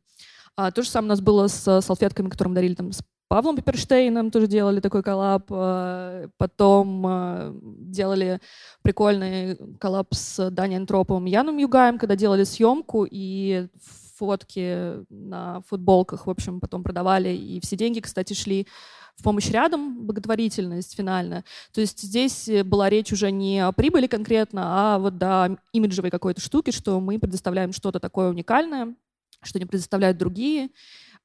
А, 0.57 0.71
то 0.71 0.83
же 0.83 0.89
самое 0.89 1.09
у 1.09 1.11
нас 1.11 1.21
было 1.21 1.47
с 1.47 1.81
салфетками, 1.83 2.31
которые 2.31 2.51
мы 2.51 2.55
дарили 2.55 2.75
там 2.75 2.91
Павлом 3.29 3.57
Пепперштейном, 3.57 4.31
тоже 4.31 4.47
делали 4.47 4.81
такой 4.81 5.03
коллаб. 5.03 5.45
А, 5.51 6.29
потом 6.39 7.07
а, 7.07 7.55
делали 7.63 8.41
прикольный 8.83 9.57
коллаб 9.79 10.09
с 10.13 10.51
Дани 10.51 10.77
Антроповым 10.77 11.27
и 11.27 11.31
Яном 11.31 11.59
Югаем, 11.59 11.99
когда 11.99 12.17
делали 12.17 12.45
съемку, 12.45 13.07
и 13.09 13.69
фотки 14.17 15.05
на 15.11 15.61
футболках, 15.69 16.27
в 16.27 16.31
общем, 16.31 16.59
потом 16.59 16.83
продавали, 16.83 17.29
и 17.29 17.61
все 17.61 17.77
деньги, 17.77 18.01
кстати, 18.01 18.33
шли 18.33 18.67
в 19.15 19.23
помощь 19.23 19.51
рядом, 19.51 20.07
благотворительность 20.07 20.95
финальная. 20.95 21.45
То 21.73 21.81
есть 21.81 22.01
здесь 22.01 22.49
э, 22.49 22.63
была 22.63 22.89
речь 22.89 23.13
уже 23.13 23.31
не 23.31 23.61
о 23.65 23.73
прибыли 23.73 24.07
конкретно, 24.07 24.63
а 24.65 24.99
вот 24.99 25.19
до 25.19 25.59
имиджевой 25.73 26.11
какой-то 26.11 26.41
штуки, 26.41 26.71
что 26.71 27.01
мы 27.01 27.19
предоставляем 27.19 27.73
что-то 27.73 27.99
такое 27.99 28.31
уникальное, 28.31 28.95
что 29.43 29.59
не 29.59 29.67
предоставляют 29.67 30.19
другие, 30.19 30.71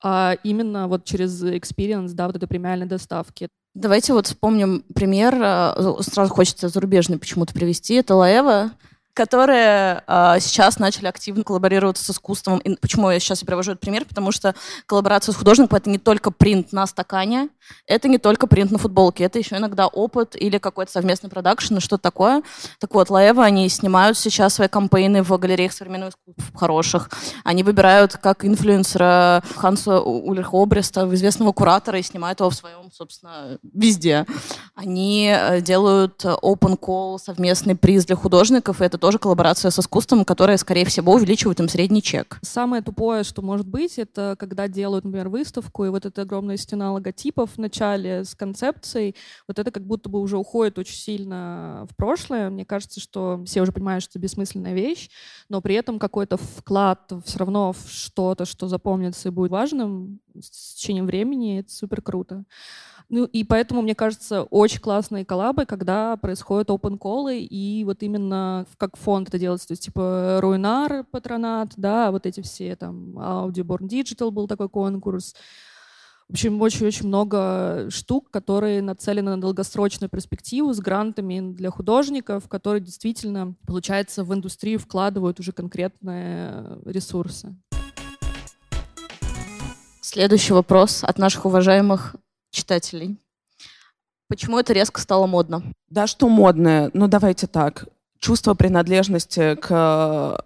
а 0.04 0.36
именно 0.44 0.88
вот 0.88 1.06
через 1.06 1.42
experience, 1.44 2.12
да, 2.14 2.28
вот 2.28 2.36
этой 2.36 2.48
премиальной 2.48 2.86
доставки. 2.86 3.48
Давайте 3.74 4.14
вот 4.14 4.28
вспомним 4.28 4.84
пример, 4.94 5.34
э, 5.36 5.96
сразу 6.02 6.32
хочется 6.32 6.68
зарубежный 6.68 7.18
почему-то 7.18 7.54
привести, 7.54 7.96
это 7.96 8.14
Лаева, 8.14 8.72
которые 9.14 10.04
э, 10.08 10.40
сейчас 10.40 10.80
начали 10.80 11.08
активно 11.08 11.44
коллаборировать 11.44 11.98
с 11.98 12.10
искусством. 12.10 12.60
И 12.60 12.76
почему 12.76 13.12
я 13.12 13.20
сейчас 13.20 13.44
привожу 13.44 13.72
этот 13.72 13.82
пример? 13.82 14.06
Потому 14.06 14.32
что 14.32 14.56
коллаборация 14.88 15.34
с 15.34 15.36
художником— 15.36 15.78
это 15.78 15.90
не 15.90 16.00
только 16.00 16.32
принт 16.32 16.74
на 16.74 16.88
стакане, 16.88 17.50
это 17.86 18.08
не 18.08 18.18
только 18.18 18.48
принт 18.48 18.72
на 18.72 18.78
футболке, 18.78 19.24
это 19.24 19.38
еще 19.38 19.58
иногда 19.58 19.88
опыт 19.88 20.36
или 20.36 20.58
какой-то 20.58 20.92
совместный 20.92 21.30
продакшн, 21.30 21.80
что-то 21.80 22.02
такое. 22.02 22.42
Так 22.80 22.94
вот, 22.94 23.10
Лаева, 23.10 23.44
они 23.44 23.70
снимают 23.70 24.18
сейчас 24.18 24.56
свои 24.56 24.68
кампейны 24.68 25.22
в 25.24 25.38
галереях 25.38 25.74
современного 25.74 26.10
искусства 26.10 26.58
хороших. 26.58 27.10
Они 27.44 27.64
выбирают 27.64 28.18
как 28.18 28.46
инфлюенсера 28.46 29.44
Ханса 29.56 30.00
Ульриха 30.00 30.62
Обреста, 30.62 31.04
известного 31.14 31.52
куратора, 31.52 32.00
и 32.00 32.04
снимают 32.04 32.40
его 32.40 32.50
в 32.50 32.56
своем, 32.56 32.92
собственно, 32.92 33.60
везде. 33.74 34.26
Они 34.76 35.34
э, 35.36 35.62
делают 35.62 36.26
open 36.26 36.80
call, 36.80 37.20
совместный 37.20 37.76
приз 37.76 38.06
для 38.06 38.16
художников, 38.16 38.82
и 38.82 38.86
это 38.86 38.98
тоже 39.04 39.20
коллаборация 39.20 39.70
с 39.70 39.78
искусством, 39.78 40.24
которая, 40.24 40.56
скорее 40.56 40.86
всего, 40.86 41.12
увеличивает 41.16 41.60
им 41.60 41.68
средний 41.68 42.02
чек. 42.02 42.40
Самое 42.42 42.82
тупое, 42.82 43.26
что 43.26 43.42
может 43.42 43.68
быть, 43.68 44.00
это 44.00 44.38
когда 44.40 44.70
делают, 44.70 45.04
например, 45.04 45.28
выставку, 45.28 45.84
и 45.84 45.90
вот 45.90 46.06
эта 46.06 46.22
огромная 46.22 46.56
стена 46.56 46.94
логотипов 46.94 47.50
в 47.52 47.58
начале 47.58 48.24
с 48.24 48.34
концепцией, 48.34 49.18
вот 49.46 49.60
это 49.60 49.72
как 49.72 49.86
будто 49.86 50.08
бы 50.08 50.22
уже 50.22 50.38
уходит 50.38 50.80
очень 50.80 50.96
сильно 50.96 51.86
в 51.92 51.98
прошлое. 51.98 52.50
Мне 52.50 52.64
кажется, 52.64 53.02
что 53.02 53.44
все 53.46 53.62
уже 53.62 53.74
понимают, 53.74 54.06
что 54.06 54.12
это 54.12 54.20
бессмысленная 54.20 54.74
вещь, 54.74 55.10
но 55.50 55.60
при 55.60 55.76
этом 55.76 56.00
какой-то 56.00 56.38
вклад 56.38 57.12
все 57.26 57.40
равно 57.40 57.74
в 57.74 57.90
что-то, 57.90 58.46
что 58.46 58.70
запомнится 58.70 59.28
и 59.28 59.32
будет 59.34 59.52
важным 59.52 60.22
с 60.34 60.76
течением 60.76 61.08
времени, 61.08 61.60
это 61.60 61.74
супер 61.74 62.02
круто. 62.02 62.46
Ну 63.10 63.26
и 63.26 63.44
поэтому, 63.44 63.82
мне 63.82 63.96
кажется, 63.96 64.44
очень 64.44 64.80
классные 64.80 65.26
коллабы, 65.26 65.66
когда 65.66 66.18
происходят 66.18 66.70
open 66.70 66.98
колы 66.98 67.40
и 67.40 67.84
вот 67.84 68.02
именно 68.02 68.66
как 68.78 68.98
фонд 68.98 69.28
это 69.28 69.38
делается, 69.38 69.68
то 69.68 69.74
есть 69.74 69.84
типа 69.84 70.40
Руинар, 70.42 71.04
Патронат, 71.12 71.74
да, 71.78 72.12
вот 72.12 72.26
эти 72.26 72.42
все 72.42 72.76
там 72.76 73.18
Audio 73.18 73.64
Born 73.64 73.88
Digital 73.88 74.32
был 74.32 74.48
такой 74.48 74.70
конкурс. 74.70 75.36
В 76.30 76.34
общем, 76.34 76.62
очень-очень 76.62 77.08
много 77.08 77.88
штук, 77.90 78.32
которые 78.32 78.82
нацелены 78.82 79.36
на 79.36 79.42
долгосрочную 79.42 80.10
перспективу 80.10 80.74
с 80.74 80.80
грантами 80.80 81.54
для 81.54 81.70
художников, 81.70 82.48
которые 82.48 82.82
действительно, 82.82 83.56
получается, 83.68 84.24
в 84.24 84.34
индустрию 84.34 84.80
вкладывают 84.80 85.40
уже 85.40 85.52
конкретные 85.52 86.80
ресурсы. 86.86 87.56
Следующий 90.02 90.54
вопрос 90.54 91.04
от 91.04 91.18
наших 91.18 91.46
уважаемых 91.46 92.16
читателей. 92.54 93.18
Почему 94.30 94.58
это 94.58 94.74
резко 94.74 95.02
стало 95.02 95.28
модно? 95.28 95.64
Да, 95.90 96.08
что 96.08 96.30
модное? 96.30 96.90
Ну, 96.94 97.08
давайте 97.08 97.48
так. 97.48 97.88
Чувство 98.20 98.54
принадлежности 98.54 99.56
к 99.56 100.46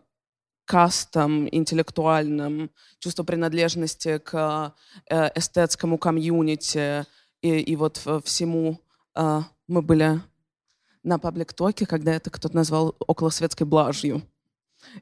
кастам 0.66 1.48
интеллектуальным, 1.50 2.72
чувство 3.00 3.24
принадлежности 3.24 4.18
к 4.18 4.74
э, 5.10 5.30
эстетскому 5.36 5.98
комьюнити 5.98 7.06
и, 7.42 7.60
и 7.60 7.76
вот 7.76 7.98
всему. 8.26 8.82
Э, 9.16 9.44
мы 9.68 9.82
были 9.82 10.20
на 11.04 11.20
паблик-токе, 11.20 11.86
когда 11.86 12.14
это 12.14 12.30
кто-то 12.30 12.56
назвал 12.56 12.96
околосветской 13.00 13.66
блажью. 13.66 14.22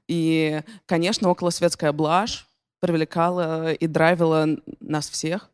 И, 0.08 0.62
конечно, 0.86 1.30
околосветская 1.30 1.92
блажь 1.92 2.48
привлекала 2.80 3.74
и 3.74 3.88
драйвила 3.88 4.48
нас 4.80 5.10
всех, 5.10 5.50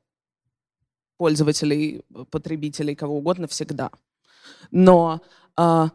пользователей, 1.21 2.01
потребителей, 2.31 2.95
кого 2.95 3.17
угодно, 3.17 3.45
всегда. 3.47 3.91
Но 4.71 5.21
э, 5.55 5.89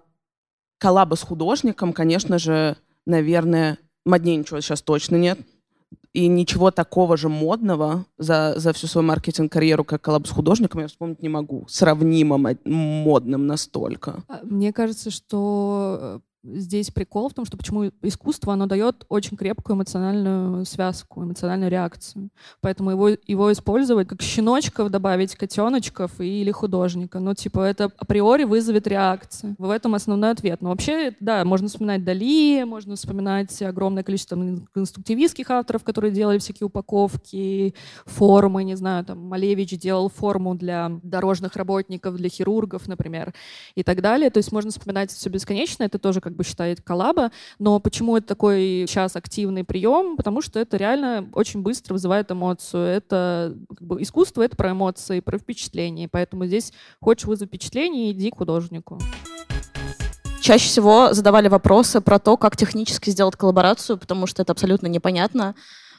коллаба 0.79 1.17
с 1.17 1.23
художником, 1.23 1.93
конечно 1.93 2.39
же, 2.39 2.77
наверное, 3.07 3.79
моднее 4.05 4.37
ничего 4.37 4.61
сейчас 4.61 4.83
точно 4.83 5.17
нет. 5.17 5.41
И 6.13 6.29
ничего 6.29 6.71
такого 6.71 7.17
же 7.17 7.29
модного 7.29 8.07
за, 8.19 8.55
за 8.57 8.73
всю 8.73 8.87
свою 8.87 9.05
маркетинг-карьеру, 9.09 9.83
как 9.83 10.01
коллаб 10.01 10.29
с 10.29 10.31
художником, 10.31 10.83
я 10.83 10.87
вспомнить 10.87 11.21
не 11.21 11.29
могу. 11.29 11.67
Сравнимо 11.69 12.57
модным 12.65 13.49
настолько. 13.49 14.23
А, 14.29 14.39
мне 14.45 14.73
кажется, 14.73 15.11
что 15.11 16.21
здесь 16.55 16.91
прикол 16.91 17.29
в 17.29 17.35
том, 17.35 17.45
что 17.45 17.57
почему 17.57 17.91
искусство, 18.03 18.53
оно 18.53 18.67
дает 18.67 19.05
очень 19.09 19.37
крепкую 19.37 19.77
эмоциональную 19.77 20.65
связку, 20.65 21.23
эмоциональную 21.23 21.71
реакцию. 21.71 22.31
Поэтому 22.61 22.91
его, 22.91 23.09
его 23.09 23.53
использовать 23.53 24.09
как 24.09 24.23
щеночков 24.23 24.91
добавить, 24.91 25.35
котеночков 25.35 26.21
или 26.21 26.51
художника. 26.51 27.19
Ну, 27.19 27.35
типа, 27.35 27.61
это 27.61 27.91
априори 27.99 28.45
вызовет 28.45 28.87
реакцию. 28.87 29.55
В 29.59 29.71
этом 29.71 29.95
основной 29.95 30.31
ответ. 30.31 30.63
Но 30.63 30.71
вообще, 30.71 31.15
да, 31.21 31.45
можно 31.45 31.69
вспоминать 31.69 32.05
Дали, 32.05 32.65
можно 32.65 32.97
вспоминать 32.97 33.61
огромное 33.63 34.03
количество 34.03 34.39
конструктивистских 34.73 35.51
авторов, 35.51 35.85
которые 35.85 36.13
делали 36.13 36.39
всякие 36.39 36.67
упаковки, 36.67 37.75
формы, 38.05 38.65
не 38.65 38.77
знаю, 38.77 39.05
там, 39.05 39.19
Малевич 39.27 39.79
делал 39.79 40.09
форму 40.09 40.55
для 40.55 41.01
дорожных 41.03 41.57
работников, 41.57 42.17
для 42.17 42.29
хирургов, 42.29 42.87
например, 42.87 43.35
и 43.75 43.83
так 43.83 44.01
далее. 44.01 44.31
То 44.31 44.39
есть 44.39 44.53
можно 44.53 44.71
вспоминать 44.71 45.11
все 45.11 45.31
бесконечно, 45.31 45.83
это 45.83 45.99
тоже 45.99 46.21
как 46.21 46.36
бы 46.37 46.45
считает 46.45 46.81
коллаба. 46.81 47.33
Но 47.59 47.81
почему 47.81 48.17
это 48.17 48.27
такой 48.29 48.85
сейчас 48.89 49.17
активный 49.17 49.65
прием? 49.65 50.17
Потому 50.17 50.43
что 50.43 50.61
это 50.61 50.77
реально 50.77 51.29
очень 51.33 51.63
быстро 51.63 51.95
вызывает 51.95 52.31
эмоцию. 52.31 52.87
Это 52.87 53.57
как 53.69 53.83
бы, 53.83 54.03
искусство— 54.03 54.43
это 54.45 54.57
про 54.57 54.71
эмоции, 54.73 55.21
про 55.21 55.39
впечатления. 55.39 56.09
Поэтому 56.09 56.47
здесь 56.47 56.73
хочешь 57.01 57.27
вызвать 57.27 57.49
впечатление, 57.49 58.13
иди 58.13 58.31
к 58.31 58.37
художнику. 58.37 59.01
Чаще 60.41 60.69
всего 60.69 61.13
задавали 61.13 61.49
вопросы 61.49 62.01
про 62.01 62.19
то, 62.19 62.37
как 62.37 62.57
технически 62.57 63.11
сделать 63.11 63.35
коллаборацию, 63.35 63.99
потому 63.99 64.27
что 64.27 64.43
это 64.43 64.53
абсолютно 64.53 64.87
непонятно. 64.87 65.57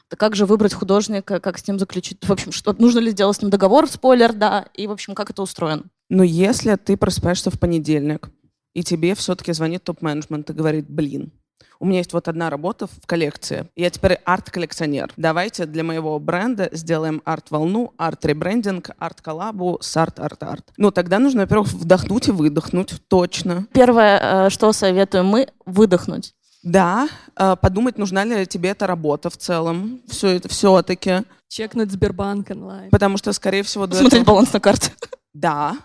Как 0.08 0.34
же 0.34 0.46
выбрать 0.46 0.72
художника, 0.72 1.38
как 1.38 1.58
с 1.58 1.68
ним 1.68 1.78
заключить? 1.78 2.24
В 2.24 2.32
общем, 2.32 2.50
что 2.50 2.74
нужно 2.78 3.00
ли 3.00 3.10
сделать 3.10 3.36
с 3.36 3.42
ним 3.42 3.50
договор, 3.50 3.86
спойлер, 3.88 4.32
да, 4.32 4.64
и, 4.72 4.86
в 4.86 4.92
общем, 4.92 5.14
как 5.14 5.28
это 5.28 5.42
устроено? 5.42 5.84
Ну, 6.08 6.22
если 6.22 6.76
ты 6.76 6.96
просыпаешься 6.96 7.50
в 7.50 7.60
понедельник, 7.60 8.30
и 8.78 8.84
тебе 8.84 9.16
все-таки 9.16 9.52
звонит 9.52 9.82
топ-менеджмент 9.82 10.50
и 10.50 10.52
говорит, 10.52 10.88
блин, 10.88 11.32
у 11.80 11.86
меня 11.86 11.98
есть 11.98 12.12
вот 12.12 12.28
одна 12.28 12.48
работа 12.48 12.86
в 12.86 13.06
коллекции. 13.06 13.68
Я 13.74 13.90
теперь 13.90 14.20
арт-коллекционер. 14.24 15.12
Давайте 15.16 15.66
для 15.66 15.82
моего 15.82 16.16
бренда 16.20 16.68
сделаем 16.70 17.20
арт-волну, 17.24 17.92
арт-ребрендинг, 17.98 18.90
арт-коллабу 18.96 19.78
с 19.80 19.96
арт-арт-арт. 19.96 20.64
Ну, 20.76 20.92
тогда 20.92 21.18
нужно, 21.18 21.40
во-первых, 21.40 21.68
вдохнуть 21.72 22.28
и 22.28 22.30
выдохнуть, 22.30 22.94
точно. 23.08 23.66
Первое, 23.72 24.46
э, 24.46 24.50
что 24.50 24.72
советуем 24.72 25.26
мы, 25.26 25.48
выдохнуть. 25.66 26.34
Да, 26.62 27.08
э, 27.34 27.56
подумать, 27.60 27.98
нужна 27.98 28.22
ли 28.24 28.46
тебе 28.46 28.70
эта 28.70 28.86
работа 28.86 29.28
в 29.28 29.36
целом, 29.36 30.02
все 30.06 30.28
это 30.28 30.48
все-таки. 30.48 31.24
Чекнуть 31.48 31.90
Сбербанк 31.90 32.50
онлайн. 32.50 32.90
Потому 32.90 33.16
что, 33.16 33.32
скорее 33.32 33.64
всего... 33.64 33.86
Смотреть 33.86 34.12
этого... 34.12 34.24
баланс 34.24 34.52
на 34.52 34.60
карте. 34.60 34.92
Да, 35.34 35.76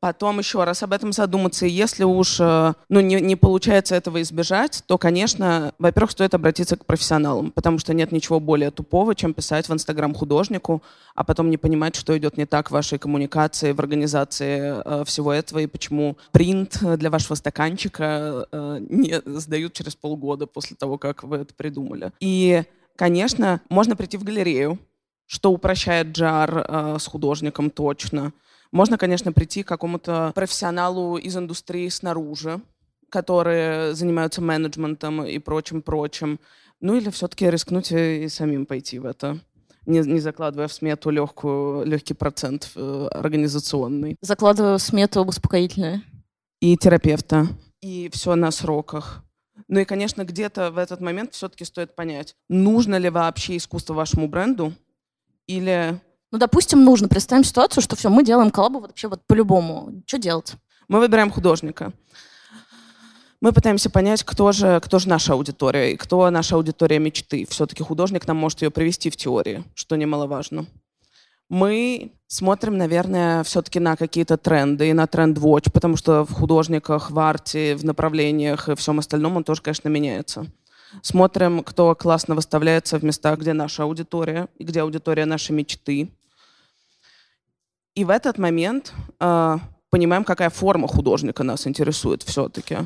Потом 0.00 0.38
еще 0.38 0.64
раз 0.64 0.82
об 0.82 0.94
этом 0.94 1.12
задуматься. 1.12 1.66
И 1.66 1.70
если 1.70 2.04
уж 2.04 2.40
э, 2.40 2.72
ну, 2.88 3.00
не, 3.00 3.20
не 3.20 3.36
получается 3.36 3.94
этого 3.94 4.22
избежать, 4.22 4.82
то, 4.86 4.96
конечно, 4.96 5.74
во-первых, 5.78 6.12
стоит 6.12 6.32
обратиться 6.32 6.76
к 6.78 6.86
профессионалам, 6.86 7.50
потому 7.50 7.78
что 7.78 7.92
нет 7.92 8.10
ничего 8.10 8.40
более 8.40 8.70
тупого, 8.70 9.14
чем 9.14 9.34
писать 9.34 9.68
в 9.68 9.72
Инстаграм 9.74 10.14
художнику, 10.14 10.82
а 11.14 11.22
потом 11.22 11.50
не 11.50 11.58
понимать, 11.58 11.96
что 11.96 12.16
идет 12.16 12.38
не 12.38 12.46
так 12.46 12.68
в 12.68 12.72
вашей 12.72 12.98
коммуникации, 12.98 13.72
в 13.72 13.78
организации 13.78 14.82
э, 14.82 15.04
всего 15.04 15.34
этого, 15.34 15.58
и 15.58 15.66
почему 15.66 16.16
принт 16.32 16.78
для 16.96 17.10
вашего 17.10 17.34
стаканчика 17.34 18.46
э, 18.50 18.78
не 18.88 19.20
сдают 19.38 19.74
через 19.74 19.96
полгода 19.96 20.46
после 20.46 20.76
того, 20.76 20.96
как 20.96 21.24
вы 21.24 21.38
это 21.38 21.52
придумали. 21.52 22.12
И, 22.20 22.62
конечно, 22.96 23.60
можно 23.68 23.96
прийти 23.96 24.16
в 24.16 24.24
галерею, 24.24 24.78
что 25.26 25.52
упрощает 25.52 26.08
джар 26.08 26.64
э, 26.66 26.96
с 26.98 27.06
художником 27.06 27.68
точно. 27.68 28.32
Можно, 28.72 28.98
конечно, 28.98 29.32
прийти 29.32 29.62
к 29.62 29.68
какому-то 29.68 30.32
профессионалу 30.34 31.16
из 31.16 31.36
индустрии 31.36 31.88
снаружи, 31.88 32.60
которые 33.08 33.94
занимаются 33.94 34.40
менеджментом 34.40 35.24
и 35.24 35.38
прочим-прочим. 35.38 36.38
Ну 36.80 36.96
или 36.96 37.10
все-таки 37.10 37.50
рискнуть 37.50 37.92
и 37.92 38.28
самим 38.28 38.66
пойти 38.66 38.98
в 38.98 39.06
это 39.06 39.40
не, 39.86 40.00
не 40.00 40.20
закладывая 40.20 40.68
в 40.68 40.72
смету 40.72 41.10
легкую, 41.10 41.84
легкий 41.84 42.14
процент 42.14 42.70
э, 42.76 43.08
организационный. 43.12 44.16
Закладывая 44.20 44.78
в 44.78 44.82
смету 44.82 45.22
успокоительное. 45.24 46.02
И 46.60 46.76
терапевта. 46.76 47.48
И 47.80 48.10
все 48.12 48.34
на 48.34 48.50
сроках. 48.50 49.24
Ну 49.68 49.80
и, 49.80 49.84
конечно, 49.84 50.24
где-то 50.24 50.70
в 50.70 50.78
этот 50.78 51.00
момент 51.00 51.34
все-таки 51.34 51.64
стоит 51.64 51.94
понять, 51.94 52.34
нужно 52.48 52.96
ли 52.96 53.08
вообще 53.08 53.56
искусство 53.56 53.94
вашему 53.94 54.26
бренду 54.26 54.72
или 55.46 56.00
ну, 56.30 56.38
допустим, 56.38 56.84
нужно. 56.84 57.08
Представим 57.08 57.44
ситуацию, 57.44 57.82
что 57.82 57.96
все, 57.96 58.08
мы 58.08 58.24
делаем 58.24 58.50
коллабу 58.50 58.80
вообще 58.80 59.08
вот 59.08 59.20
по-любому. 59.26 60.02
Что 60.06 60.18
делать? 60.18 60.54
Мы 60.88 61.00
выбираем 61.00 61.30
художника. 61.30 61.92
Мы 63.40 63.52
пытаемся 63.52 63.88
понять, 63.88 64.22
кто 64.22 64.52
же, 64.52 64.80
кто 64.84 64.98
же 64.98 65.08
наша 65.08 65.32
аудитория 65.32 65.92
и 65.92 65.96
кто 65.96 66.28
наша 66.30 66.56
аудитория 66.56 66.98
мечты. 66.98 67.46
Все-таки 67.48 67.82
художник 67.82 68.26
нам 68.26 68.36
может 68.36 68.60
ее 68.60 68.70
привести 68.70 69.08
в 69.08 69.16
теории, 69.16 69.64
что 69.74 69.96
немаловажно. 69.96 70.66
Мы 71.48 72.12
смотрим, 72.28 72.78
наверное, 72.78 73.42
все-таки 73.42 73.80
на 73.80 73.96
какие-то 73.96 74.36
тренды 74.36 74.90
и 74.90 74.92
на 74.92 75.06
тренд-watch, 75.06 75.72
потому 75.72 75.96
что 75.96 76.24
в 76.24 76.32
художниках, 76.32 77.10
в 77.10 77.18
арте, 77.18 77.74
в 77.74 77.84
направлениях 77.84 78.68
и 78.68 78.76
всем 78.76 79.00
остальном 79.00 79.36
он 79.36 79.42
тоже, 79.42 79.62
конечно, 79.62 79.88
меняется. 79.88 80.46
Смотрим, 81.02 81.64
кто 81.64 81.94
классно 81.94 82.34
выставляется 82.34 82.98
в 82.98 83.04
местах, 83.04 83.38
где 83.38 83.52
наша 83.52 83.84
аудитория 83.84 84.48
и 84.58 84.64
где 84.64 84.82
аудитория 84.82 85.24
нашей 85.24 85.52
мечты. 85.52 86.10
И 88.00 88.04
в 88.04 88.08
этот 88.08 88.38
момент 88.38 88.94
э, 89.20 89.58
понимаем, 89.90 90.24
какая 90.24 90.48
форма 90.48 90.88
художника 90.88 91.44
нас 91.44 91.66
интересует 91.66 92.22
все-таки. 92.22 92.78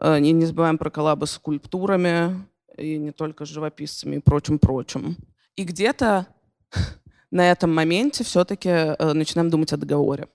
Э, 0.00 0.18
не, 0.18 0.44
забываем 0.44 0.76
про 0.76 0.90
коллабы 0.90 1.28
с 1.28 1.34
скульптурами, 1.34 2.44
и 2.76 2.98
не 2.98 3.12
только 3.12 3.44
с 3.44 3.48
живописцами 3.48 4.16
и 4.16 4.18
прочим-прочим. 4.18 5.18
И 5.54 5.62
где-то 5.62 6.26
на 7.30 7.48
этом 7.48 7.72
моменте 7.72 8.24
все-таки 8.24 8.68
э, 8.68 9.12
начинаем 9.12 9.50
думать 9.50 9.72
о 9.72 9.76
договоре. 9.76 10.26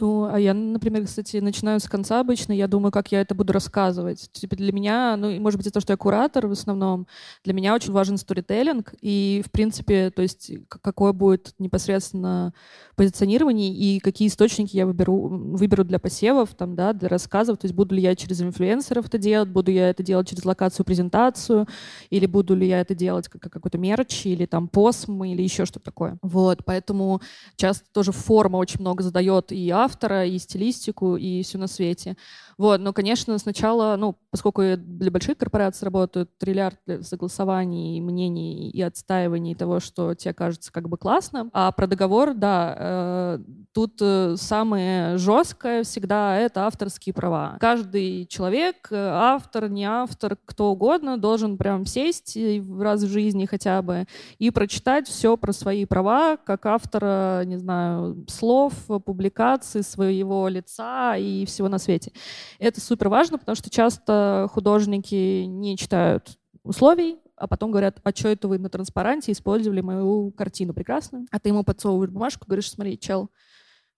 Ну, 0.00 0.26
а 0.32 0.38
я, 0.38 0.54
например, 0.54 1.04
кстати, 1.06 1.38
начинаю 1.38 1.80
с 1.80 1.88
конца 1.88 2.20
обычно, 2.20 2.52
я 2.52 2.68
думаю, 2.68 2.92
как 2.92 3.10
я 3.10 3.20
это 3.20 3.34
буду 3.34 3.52
рассказывать. 3.52 4.30
Типа 4.32 4.54
для 4.54 4.72
меня, 4.72 5.16
ну, 5.16 5.28
может 5.40 5.56
быть, 5.58 5.66
из-за 5.66 5.72
того, 5.72 5.80
что 5.82 5.92
я 5.92 5.96
куратор 5.96 6.46
в 6.46 6.52
основном, 6.52 7.08
для 7.44 7.52
меня 7.52 7.74
очень 7.74 7.92
важен 7.92 8.16
сторителлинг, 8.16 8.94
и, 9.00 9.42
в 9.44 9.50
принципе, 9.50 10.10
то 10.10 10.22
есть 10.22 10.52
какое 10.68 11.12
будет 11.12 11.52
непосредственно 11.58 12.54
позиционирование 12.94 13.72
и 13.74 13.98
какие 13.98 14.28
источники 14.28 14.76
я 14.76 14.86
выберу, 14.86 15.14
выберу 15.56 15.82
для 15.84 15.98
посевов, 15.98 16.54
там, 16.54 16.76
да, 16.76 16.92
для 16.92 17.08
рассказов, 17.08 17.58
то 17.58 17.64
есть 17.64 17.74
буду 17.74 17.94
ли 17.96 18.02
я 18.02 18.14
через 18.14 18.40
инфлюенсеров 18.40 19.06
это 19.06 19.18
делать, 19.18 19.48
буду 19.48 19.72
я 19.72 19.88
это 19.90 20.04
делать 20.04 20.28
через 20.28 20.44
локацию, 20.44 20.86
презентацию, 20.86 21.66
или 22.10 22.26
буду 22.26 22.54
ли 22.54 22.68
я 22.68 22.80
это 22.80 22.94
делать 22.94 23.26
как 23.28 23.42
какой-то 23.52 23.78
мерч, 23.78 24.26
или 24.26 24.46
там 24.46 24.68
посм, 24.68 25.24
или 25.24 25.42
еще 25.42 25.64
что-то 25.64 25.86
такое. 25.86 26.18
Вот, 26.22 26.64
поэтому 26.64 27.20
часто 27.56 27.84
тоже 27.92 28.12
форма 28.12 28.58
очень 28.58 28.80
много 28.80 29.02
задает 29.02 29.50
и 29.52 29.70
автора, 29.88 30.26
и 30.26 30.38
стилистику, 30.38 31.16
и 31.16 31.42
все 31.42 31.58
на 31.58 31.66
свете. 31.66 32.16
Вот, 32.58 32.80
но, 32.80 32.92
конечно, 32.92 33.38
сначала, 33.38 33.96
ну, 33.96 34.16
поскольку 34.30 34.62
я 34.62 34.76
для 34.76 35.12
больших 35.12 35.38
корпораций 35.38 35.86
работаю, 35.86 36.26
триллиард 36.38 36.76
согласований, 37.02 38.00
мнений 38.00 38.68
и 38.70 38.82
отстаиваний 38.82 39.54
того, 39.54 39.78
что 39.78 40.14
тебе 40.14 40.34
кажется 40.34 40.72
как 40.72 40.88
бы 40.88 40.98
классно. 40.98 41.50
А 41.52 41.70
про 41.70 41.86
договор, 41.86 42.34
да, 42.34 42.76
э, 42.78 43.38
тут 43.72 43.98
э, 44.00 44.34
самое 44.36 45.18
жесткое 45.18 45.84
всегда 45.84 46.36
это 46.36 46.66
авторские 46.66 47.14
права. 47.14 47.56
Каждый 47.60 48.26
человек, 48.26 48.88
э, 48.90 48.96
автор, 48.96 49.68
не 49.68 49.84
автор, 49.84 50.36
кто 50.44 50.72
угодно, 50.72 51.16
должен 51.16 51.58
прям 51.58 51.86
сесть 51.86 52.36
раз 52.78 53.02
в 53.02 53.08
жизни 53.08 53.46
хотя 53.46 53.82
бы 53.82 54.06
и 54.38 54.50
прочитать 54.50 55.06
все 55.06 55.36
про 55.36 55.52
свои 55.52 55.84
права, 55.84 56.36
как 56.36 56.66
автора, 56.66 57.44
не 57.44 57.56
знаю, 57.56 58.24
слов, 58.28 58.74
публикаций, 59.04 59.77
своего 59.82 60.48
лица 60.48 61.16
и 61.16 61.44
всего 61.44 61.68
на 61.68 61.78
свете. 61.78 62.12
Это 62.58 62.80
супер 62.80 63.08
важно, 63.08 63.38
потому 63.38 63.56
что 63.56 63.70
часто 63.70 64.48
художники 64.52 65.44
не 65.44 65.76
читают 65.76 66.38
условий, 66.62 67.18
а 67.36 67.46
потом 67.46 67.70
говорят, 67.70 68.00
а 68.02 68.10
что 68.10 68.28
это 68.28 68.48
вы 68.48 68.58
на 68.58 68.68
транспаранте 68.68 69.32
использовали 69.32 69.80
мою 69.80 70.32
картину 70.32 70.74
прекрасную? 70.74 71.26
А 71.30 71.38
ты 71.38 71.50
ему 71.50 71.64
подсовываешь 71.64 72.10
бумажку, 72.10 72.46
говоришь, 72.46 72.70
смотри, 72.70 72.98
чел, 72.98 73.30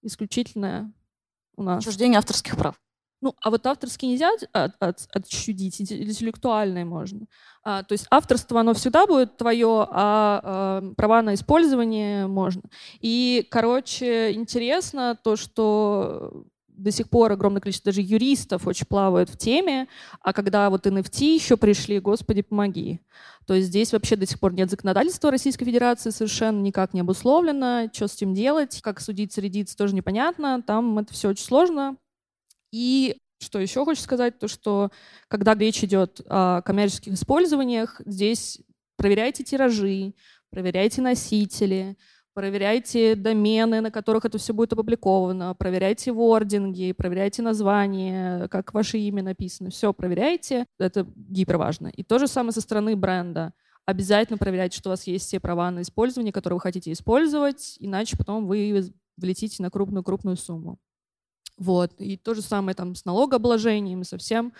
исключительно 0.02 0.92
у 1.56 1.62
нас. 1.62 1.82
Учреждение 1.82 2.18
авторских 2.18 2.56
прав. 2.56 2.80
Ну, 3.20 3.34
а 3.40 3.50
вот 3.50 3.66
авторский 3.66 4.08
нельзя 4.08 4.30
от, 4.52 4.72
интеллектуальное 4.80 6.84
можно. 6.84 7.26
А, 7.62 7.82
то 7.82 7.92
есть 7.92 8.06
авторство, 8.10 8.60
оно 8.60 8.72
всегда 8.72 9.06
будет 9.06 9.36
твое, 9.36 9.86
а, 9.90 10.40
а 10.42 10.92
права 10.96 11.22
на 11.22 11.34
использование 11.34 12.26
можно. 12.26 12.62
И, 13.00 13.46
короче, 13.50 14.32
интересно 14.32 15.18
то, 15.22 15.36
что 15.36 16.46
до 16.80 16.90
сих 16.90 17.10
пор 17.10 17.32
огромное 17.32 17.60
количество 17.60 17.92
даже 17.92 18.00
юристов 18.00 18.66
очень 18.66 18.86
плавают 18.86 19.28
в 19.28 19.36
теме, 19.36 19.86
а 20.22 20.32
когда 20.32 20.70
вот 20.70 20.86
NFT 20.86 21.34
еще 21.34 21.58
пришли, 21.58 22.00
господи, 22.00 22.40
помоги. 22.40 23.00
То 23.46 23.54
есть 23.54 23.68
здесь 23.68 23.92
вообще 23.92 24.16
до 24.16 24.26
сих 24.26 24.40
пор 24.40 24.54
нет 24.54 24.70
законодательства 24.70 25.30
Российской 25.30 25.66
Федерации, 25.66 26.10
совершенно 26.10 26.60
никак 26.60 26.94
не 26.94 27.00
обусловлено, 27.00 27.90
что 27.92 28.08
с 28.08 28.14
этим 28.14 28.32
делать, 28.32 28.80
как 28.80 29.00
судить, 29.00 29.36
рядиться, 29.36 29.76
тоже 29.76 29.94
непонятно, 29.94 30.62
там 30.62 30.98
это 30.98 31.12
все 31.12 31.28
очень 31.28 31.44
сложно. 31.44 31.96
И 32.72 33.16
что 33.40 33.58
еще 33.58 33.84
хочу 33.84 34.00
сказать, 34.02 34.38
то 34.38 34.48
что 34.48 34.90
когда 35.28 35.54
речь 35.54 35.82
идет 35.82 36.20
о 36.26 36.62
коммерческих 36.62 37.14
использованиях, 37.14 38.00
здесь 38.04 38.60
проверяйте 38.96 39.42
тиражи, 39.44 40.14
проверяйте 40.50 41.00
носители, 41.00 41.96
проверяйте 42.34 43.14
домены, 43.14 43.80
на 43.80 43.90
которых 43.90 44.24
это 44.24 44.38
все 44.38 44.52
будет 44.52 44.72
опубликовано, 44.72 45.54
проверяйте 45.54 46.12
вординги, 46.12 46.92
проверяйте 46.92 47.42
название, 47.42 48.48
как 48.48 48.74
ваше 48.74 48.98
имя 48.98 49.22
написано. 49.22 49.70
Все 49.70 49.92
проверяйте, 49.92 50.66
это 50.78 51.06
гиперважно. 51.16 51.88
И 51.88 52.02
то 52.02 52.18
же 52.18 52.28
самое 52.28 52.52
со 52.52 52.60
стороны 52.60 52.94
бренда. 52.94 53.52
Обязательно 53.86 54.38
проверяйте, 54.38 54.78
что 54.78 54.90
у 54.90 54.92
вас 54.92 55.06
есть 55.06 55.26
все 55.26 55.40
права 55.40 55.70
на 55.70 55.82
использование, 55.82 56.32
которые 56.32 56.56
вы 56.56 56.60
хотите 56.60 56.92
использовать, 56.92 57.76
иначе 57.80 58.16
потом 58.16 58.46
вы 58.46 58.92
влетите 59.16 59.62
на 59.62 59.70
крупную-крупную 59.70 60.36
сумму. 60.36 60.78
Вот. 61.60 61.92
И 61.98 62.16
то 62.16 62.32
же 62.32 62.40
самое 62.40 62.74
там 62.74 62.94
с 62.94 63.04
налогообложением, 63.04 64.02
совсем. 64.02 64.54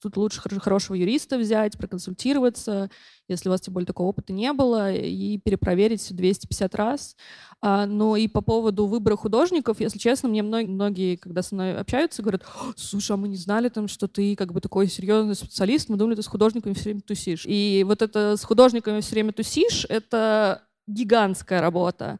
Тут 0.00 0.16
лучше 0.16 0.40
хорошего 0.40 0.96
юриста 0.96 1.36
взять, 1.38 1.76
проконсультироваться, 1.76 2.90
если 3.28 3.48
у 3.48 3.52
вас 3.52 3.60
тем 3.60 3.74
более 3.74 3.86
такого 3.86 4.08
опыта 4.08 4.32
не 4.32 4.52
было, 4.54 4.90
и 4.90 5.36
перепроверить 5.36 6.00
все 6.00 6.14
250 6.14 6.74
раз. 6.74 7.14
А, 7.60 7.84
но 7.84 8.16
и 8.16 8.26
по 8.26 8.40
поводу 8.40 8.86
выбора 8.86 9.16
художников, 9.16 9.80
если 9.80 9.98
честно, 9.98 10.30
мне 10.30 10.42
многие, 10.42 10.68
многие, 10.68 11.16
когда 11.16 11.42
со 11.42 11.54
мной 11.54 11.76
общаются, 11.76 12.22
говорят, 12.22 12.42
слушай, 12.74 13.12
а 13.12 13.16
мы 13.18 13.28
не 13.28 13.36
знали 13.36 13.68
там, 13.68 13.86
что 13.86 14.08
ты 14.08 14.34
как 14.34 14.54
бы 14.54 14.62
такой 14.62 14.88
серьезный 14.88 15.34
специалист, 15.34 15.90
мы 15.90 15.98
думали, 15.98 16.14
ты 16.14 16.22
с 16.22 16.26
художниками 16.26 16.72
все 16.72 16.84
время 16.84 17.02
тусишь. 17.02 17.44
И 17.46 17.84
вот 17.86 18.00
это 18.00 18.38
с 18.38 18.44
художниками 18.44 19.00
все 19.00 19.12
время 19.12 19.32
тусишь, 19.32 19.84
это 19.90 20.62
гигантская 20.86 21.60
работа. 21.60 22.18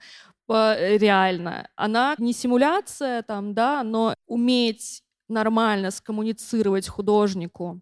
Э, 0.51 0.97
реально. 0.99 1.69
Она 1.77 2.15
не 2.19 2.33
симуляция, 2.33 3.23
там, 3.23 3.55
да, 3.55 3.83
но 3.83 4.15
уметь 4.27 5.03
нормально 5.29 5.91
скоммуницировать 5.91 6.89
художнику 6.89 7.81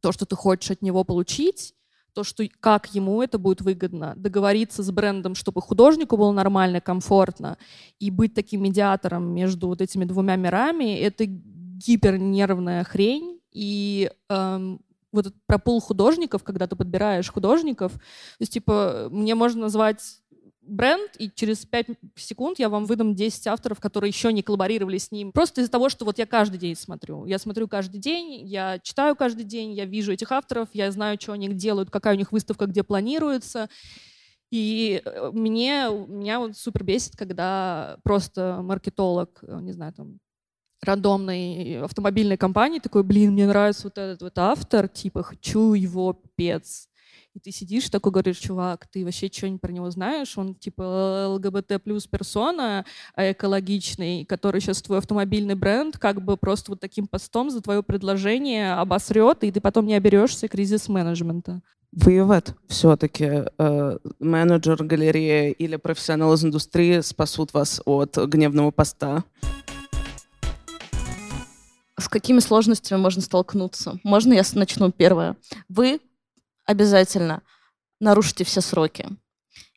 то, 0.00 0.12
что 0.12 0.26
ты 0.26 0.36
хочешь 0.36 0.70
от 0.70 0.82
него 0.82 1.02
получить, 1.02 1.74
то, 2.12 2.22
что 2.22 2.44
как 2.60 2.94
ему 2.94 3.22
это 3.22 3.38
будет 3.38 3.62
выгодно, 3.62 4.14
договориться 4.16 4.82
с 4.82 4.90
брендом, 4.90 5.34
чтобы 5.34 5.60
художнику 5.60 6.16
было 6.16 6.30
нормально, 6.30 6.80
комфортно, 6.80 7.58
и 7.98 8.10
быть 8.10 8.34
таким 8.34 8.62
медиатором 8.62 9.34
между 9.34 9.66
вот 9.66 9.80
этими 9.80 10.04
двумя 10.04 10.36
мирами, 10.36 10.96
это 10.98 11.24
гипернервная 11.26 12.84
хрень, 12.84 13.40
и 13.50 14.10
эм, 14.28 14.80
вот 15.14 15.26
этот 15.26 15.46
пропул 15.46 15.80
художников, 15.80 16.44
когда 16.44 16.66
ты 16.66 16.76
подбираешь 16.76 17.30
художников, 17.30 17.92
то 17.92 18.00
есть, 18.40 18.52
типа, 18.52 19.08
мне 19.10 19.34
можно 19.34 19.62
назвать 19.62 20.20
бренд, 20.66 21.12
и 21.18 21.30
через 21.34 21.64
5 21.66 21.86
секунд 22.16 22.58
я 22.58 22.68
вам 22.68 22.84
выдам 22.86 23.14
10 23.14 23.46
авторов, 23.46 23.80
которые 23.80 24.08
еще 24.08 24.32
не 24.32 24.42
коллаборировали 24.42 24.98
с 24.98 25.10
ним. 25.10 25.32
Просто 25.32 25.60
из-за 25.60 25.70
того, 25.70 25.88
что 25.88 26.04
вот 26.04 26.18
я 26.18 26.26
каждый 26.26 26.58
день 26.58 26.76
смотрю. 26.76 27.26
Я 27.26 27.38
смотрю 27.38 27.68
каждый 27.68 27.98
день, 27.98 28.46
я 28.46 28.78
читаю 28.82 29.16
каждый 29.16 29.44
день, 29.44 29.72
я 29.72 29.84
вижу 29.84 30.12
этих 30.12 30.32
авторов, 30.32 30.68
я 30.72 30.90
знаю, 30.90 31.18
что 31.20 31.32
они 31.32 31.48
делают, 31.48 31.90
какая 31.90 32.14
у 32.14 32.18
них 32.18 32.32
выставка, 32.32 32.66
где 32.66 32.82
планируется. 32.82 33.68
И 34.50 35.02
э, 35.04 35.30
мне, 35.32 35.88
меня 36.08 36.38
вот 36.38 36.56
супер 36.56 36.84
бесит, 36.84 37.16
когда 37.16 37.96
просто 38.04 38.60
маркетолог, 38.62 39.38
э, 39.42 39.58
не 39.60 39.72
знаю, 39.72 39.92
там, 39.94 40.18
рандомной 40.82 41.82
автомобильной 41.82 42.36
компании 42.36 42.78
такой, 42.78 43.02
блин, 43.02 43.32
мне 43.32 43.46
нравится 43.46 43.84
вот 43.84 43.98
этот 43.98 44.22
вот 44.22 44.38
автор, 44.38 44.88
типа, 44.88 45.22
хочу 45.22 45.72
его 45.72 46.20
пец 46.36 46.88
и 47.34 47.40
ты 47.40 47.50
сидишь 47.50 47.90
такой 47.90 48.12
говоришь, 48.12 48.38
чувак, 48.38 48.86
ты 48.86 49.04
вообще 49.04 49.28
что-нибудь 49.28 49.60
про 49.60 49.72
него 49.72 49.90
знаешь? 49.90 50.38
Он 50.38 50.54
типа 50.54 51.26
ЛГБТ 51.34 51.82
плюс 51.82 52.06
персона 52.06 52.84
а 53.16 53.32
экологичный, 53.32 54.24
который 54.24 54.60
сейчас 54.60 54.80
твой 54.82 54.98
автомобильный 54.98 55.56
бренд 55.56 55.98
как 55.98 56.22
бы 56.22 56.36
просто 56.36 56.70
вот 56.70 56.80
таким 56.80 57.08
постом 57.08 57.50
за 57.50 57.60
твое 57.60 57.82
предложение 57.82 58.74
обосрет, 58.74 59.42
и 59.42 59.50
ты 59.50 59.60
потом 59.60 59.86
не 59.86 59.94
оберешься 59.94 60.46
кризис-менеджмента. 60.46 61.60
Вывод 61.90 62.54
все-таки 62.68 63.44
э, 63.58 63.98
менеджер 64.20 64.84
галереи 64.84 65.50
или 65.52 65.76
профессионал 65.76 66.34
из 66.34 66.44
индустрии 66.44 67.00
спасут 67.00 67.52
вас 67.52 67.80
от 67.84 68.16
гневного 68.16 68.70
поста. 68.70 69.24
С 71.98 72.08
какими 72.08 72.40
сложностями 72.40 72.98
можно 72.98 73.22
столкнуться? 73.22 73.98
Можно 74.02 74.34
я 74.34 74.42
начну 74.54 74.90
первое? 74.90 75.36
Вы 75.68 76.00
обязательно 76.66 77.42
нарушите 78.00 78.44
все 78.44 78.60
сроки. 78.60 79.08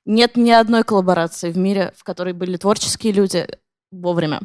Нет 0.06 0.38
ни 0.38 0.52
одной 0.52 0.84
коллаборации 0.84 1.52
в 1.52 1.58
мире, 1.58 1.94
в 1.96 2.04
которой 2.04 2.34
были 2.34 2.58
творческие 2.58 3.14
люди 3.14 3.48
вовремя. 3.92 4.42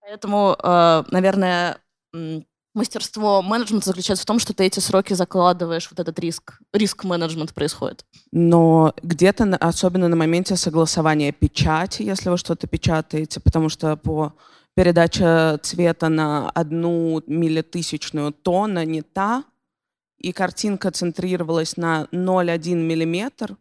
Поэтому, 0.00 0.56
э, 0.62 1.04
наверное, 1.10 1.78
мастерство 2.74 3.42
менеджмента 3.42 3.86
заключается 3.86 4.22
в 4.22 4.26
том, 4.26 4.38
что 4.38 4.52
ты 4.52 4.64
эти 4.64 4.80
сроки 4.80 5.14
закладываешь, 5.14 5.88
вот 5.90 6.00
этот 6.00 6.18
риск, 6.18 6.60
риск 6.72 7.04
менеджмент 7.04 7.54
происходит. 7.54 8.04
Но 8.32 8.94
где-то, 9.02 9.44
особенно 9.60 10.08
на 10.08 10.16
моменте 10.16 10.56
согласования 10.56 11.32
печати, 11.32 12.02
если 12.02 12.28
вы 12.28 12.36
что-то 12.36 12.66
печатаете, 12.66 13.40
потому 13.40 13.68
что 13.68 13.96
по 13.96 14.34
передаче 14.74 15.58
цвета 15.62 16.08
на 16.08 16.50
одну 16.50 17.22
миллитысячную 17.26 18.32
тонна 18.32 18.84
не 18.84 19.02
та, 19.02 19.44
и 20.24 20.32
картинка 20.32 20.90
центрировалась 20.90 21.76
на 21.76 22.08
0,1 22.10 22.76
миллиметр, 22.76 23.58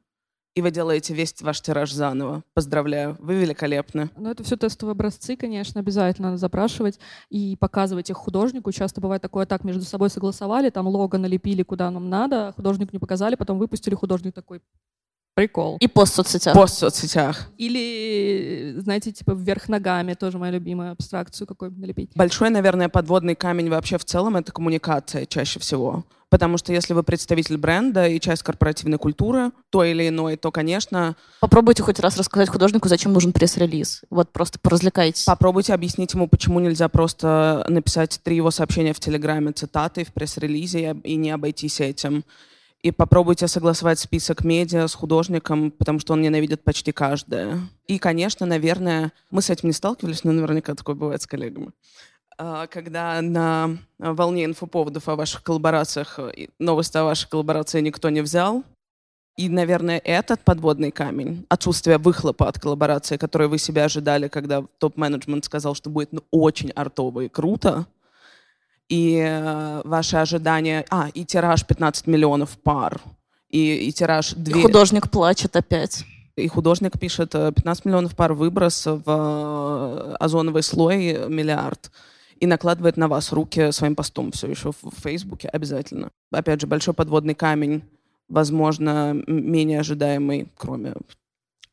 и 0.56 0.62
вы 0.62 0.72
делаете 0.72 1.14
весь 1.14 1.42
ваш 1.42 1.60
тираж 1.60 1.92
заново. 1.92 2.42
Поздравляю, 2.54 3.18
вы 3.20 3.36
великолепны. 3.36 4.10
Ну, 4.16 4.32
это 4.32 4.46
все 4.46 4.56
тестовые 4.56 4.94
образцы, 4.94 5.36
конечно, 5.36 5.82
обязательно 5.82 6.30
надо 6.30 6.38
запрашивать 6.38 7.00
и 7.30 7.58
показывать 7.60 8.10
их 8.10 8.16
художнику. 8.16 8.72
Часто 8.72 9.02
бывает 9.02 9.22
такое, 9.22 9.46
так, 9.46 9.66
между 9.66 9.84
собой 9.84 10.10
согласовали, 10.10 10.70
там 10.70 10.88
лого 10.88 11.18
налепили 11.18 11.64
куда 11.64 11.92
нам 11.92 12.10
надо, 12.10 12.54
художнику 12.56 12.92
не 12.94 13.00
показали, 13.00 13.36
потом 13.36 13.60
выпустили, 13.60 13.96
художник 13.96 14.34
такой, 14.34 14.62
Прикол. 15.36 15.78
И 15.80 15.88
пост 15.88 16.14
в 16.14 16.16
соцсетях. 16.18 16.54
Пост 16.54 16.76
в 16.76 16.80
соцсетях. 16.80 17.50
Или, 17.58 18.76
знаете, 18.78 19.12
типа 19.12 19.32
вверх 19.32 19.68
ногами, 19.68 20.14
тоже 20.14 20.38
моя 20.38 20.52
любимая 20.52 20.92
абстракцию 20.92 21.48
какой-нибудь 21.48 21.82
налепить. 21.82 22.12
Большой, 22.16 22.52
наверное, 22.52 22.88
подводный 22.88 23.34
камень 23.36 23.70
вообще 23.70 23.98
в 23.98 24.06
целом— 24.06 24.36
это 24.38 24.52
коммуникация 24.52 25.26
чаще 25.26 25.60
всего. 25.60 26.06
Потому 26.30 26.58
что 26.58 26.74
если 26.74 26.94
вы 26.94 27.04
представитель 27.04 27.58
бренда 27.58 28.08
и 28.08 28.20
часть 28.20 28.42
корпоративной 28.42 28.98
культуры, 28.98 29.52
то 29.70 29.84
или 29.84 30.08
иной, 30.08 30.36
то, 30.36 30.52
конечно... 30.52 31.16
Попробуйте 31.40 31.84
хоть 31.84 32.00
раз 32.00 32.18
рассказать 32.18 32.50
художнику, 32.50 32.88
зачем 32.88 33.14
нужен 33.14 33.34
пресс-релиз. 33.34 34.02
Вот 34.10 34.32
просто 34.32 34.58
поразвлекайтесь. 34.60 35.26
Попробуйте 35.26 35.74
объяснить 35.74 36.14
ему, 36.14 36.28
почему 36.28 36.60
нельзя 36.60 36.90
просто 36.90 37.64
написать 37.70 38.20
три 38.24 38.36
его 38.36 38.50
сообщения 38.50 38.94
в 38.94 39.00
Телеграме 39.00 39.52
цитаты 39.52 40.04
в 40.04 40.14
пресс-релизе 40.14 40.96
и 41.04 41.16
не 41.16 41.30
обойтись 41.30 41.80
этим 41.80 42.24
и 42.84 42.92
попробуйте 42.92 43.48
согласовать 43.48 43.98
список 43.98 44.44
медиа 44.44 44.88
с 44.88 44.94
художником, 44.94 45.72
потому 45.72 46.00
что 46.00 46.14
он 46.14 46.22
ненавидит 46.22 46.64
почти 46.64 46.92
каждое. 46.92 47.62
И, 47.88 47.98
конечно, 47.98 48.46
наверное, 48.46 49.14
мы 49.32 49.42
с 49.42 49.50
этим 49.50 49.70
не 49.70 49.74
сталкивались, 49.74 50.26
но 50.26 50.34
наверняка 50.34 50.76
такое 50.76 50.94
бывает 50.94 51.22
с 51.22 51.28
коллегами. 51.28 51.72
А, 52.38 52.68
когда 52.68 53.22
на 53.22 53.78
волне 53.98 54.44
инфоповодов 54.44 55.08
о 55.08 55.16
ваших 55.16 55.44
коллаборациях, 55.44 56.20
новости 56.60 56.98
о 56.98 57.06
вашей 57.06 57.30
коллаборации 57.30 57.80
никто 57.80 58.10
не 58.10 58.22
взял, 58.22 58.64
и, 59.38 59.50
наверное, 59.50 60.00
этот 60.04 60.42
подводный 60.42 60.92
камень, 60.92 61.46
отсутствие 61.50 61.98
выхлопа 61.98 62.48
от 62.50 62.60
коллаборации, 62.60 63.18
который 63.18 63.48
вы 63.48 63.58
себя 63.58 63.86
ожидали, 63.86 64.28
когда 64.28 64.64
топ-менеджмент 64.78 65.46
сказал, 65.46 65.74
что 65.74 65.90
будет 65.90 66.12
ну, 66.12 66.22
очень 66.30 66.70
артово 66.72 67.22
и 67.22 67.30
круто, 67.30 67.88
и 68.90 69.18
э, 69.18 69.82
ваши 69.86 70.18
ожидания... 70.18 70.86
А, 70.90 71.10
и 71.14 71.26
тираж 71.26 71.66
15 71.66 72.08
миллионов 72.08 72.58
пар. 72.60 73.02
И, 73.50 73.88
и 73.88 73.92
тираж... 73.92 74.34
2... 74.34 74.60
И 74.60 74.62
художник 74.62 75.10
плачет 75.10 75.56
опять. 75.56 76.04
И 76.36 76.48
художник 76.48 77.00
пишет 77.00 77.32
15 77.32 77.66
э, 77.66 77.90
миллионов 77.90 78.16
пар 78.16 78.34
выброс 78.34 78.86
в 78.86 79.04
э, 79.06 80.16
озоновый 80.20 80.64
слой 80.64 81.28
миллиард 81.30 81.92
и 82.40 82.46
накладывает 82.48 82.98
на 82.98 83.08
вас 83.08 83.32
руки 83.32 83.72
своим 83.72 83.96
постом 83.96 84.32
все 84.32 84.48
еще 84.48 84.72
в 84.72 84.92
Фейсбуке 85.02 85.48
обязательно. 85.48 86.10
Опять 86.32 86.62
же, 86.62 86.68
большой 86.68 86.94
подводный 86.94 87.36
камень, 87.36 87.84
возможно, 88.28 89.14
менее 89.28 89.80
ожидаемый, 89.80 90.52
кроме 90.58 90.94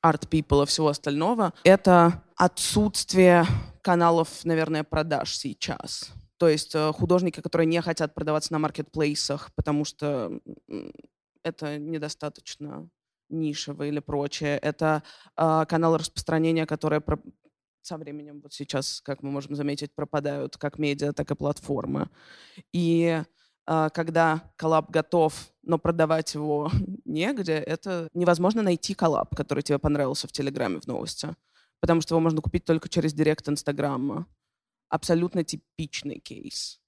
арт 0.00 0.26
people 0.30 0.62
и 0.62 0.66
всего 0.66 0.88
остального, 0.88 1.52
это 1.64 2.22
отсутствие 2.36 3.46
каналов, 3.82 4.28
наверное, 4.44 4.84
продаж 4.84 5.36
сейчас 5.36 6.12
То 6.40 6.48
есть 6.48 6.74
э, 6.74 6.90
художники, 6.92 7.42
которые 7.42 7.66
не 7.66 7.82
хотят 7.82 8.14
продаваться 8.14 8.54
на 8.54 8.58
маркетплейсах, 8.58 9.52
потому 9.54 9.84
что 9.84 10.40
это 11.42 11.78
недостаточно 11.78 12.88
нишево 13.28 13.82
или 13.82 13.98
прочее. 13.98 14.56
Это 14.56 15.02
э, 15.36 15.64
каналы 15.68 15.98
распространения, 15.98 16.64
которые 16.64 17.02
про... 17.02 17.18
со 17.82 17.98
временем 17.98 18.40
вот 18.40 18.54
сейчас, 18.54 19.02
как 19.02 19.22
мы 19.22 19.30
можем 19.30 19.54
заметить, 19.54 19.94
пропадают 19.94 20.56
как 20.56 20.78
медиа, 20.78 21.12
так 21.12 21.30
и 21.30 21.34
платформы. 21.34 22.08
И 22.72 23.22
э, 23.66 23.88
когда 23.92 24.50
коллаб 24.56 24.90
готов, 24.90 25.52
но 25.62 25.78
продавать 25.78 26.32
его 26.32 26.70
негде, 27.04 27.52
это 27.52 28.08
невозможно 28.14 28.62
найти 28.62 28.94
коллаб, 28.94 29.36
который 29.36 29.62
тебе 29.62 29.78
понравился 29.78 30.26
в 30.26 30.32
Телеграме 30.32 30.80
в 30.80 30.86
новости, 30.86 31.36
потому 31.80 32.00
что 32.00 32.14
его 32.14 32.20
можно 32.20 32.40
купить 32.40 32.64
только 32.64 32.88
через 32.88 33.12
директ 33.12 33.46
Инстаграма. 33.46 34.26
Абсолютно 34.90 35.44
типичный 35.44 36.18
кейс. 36.18 36.80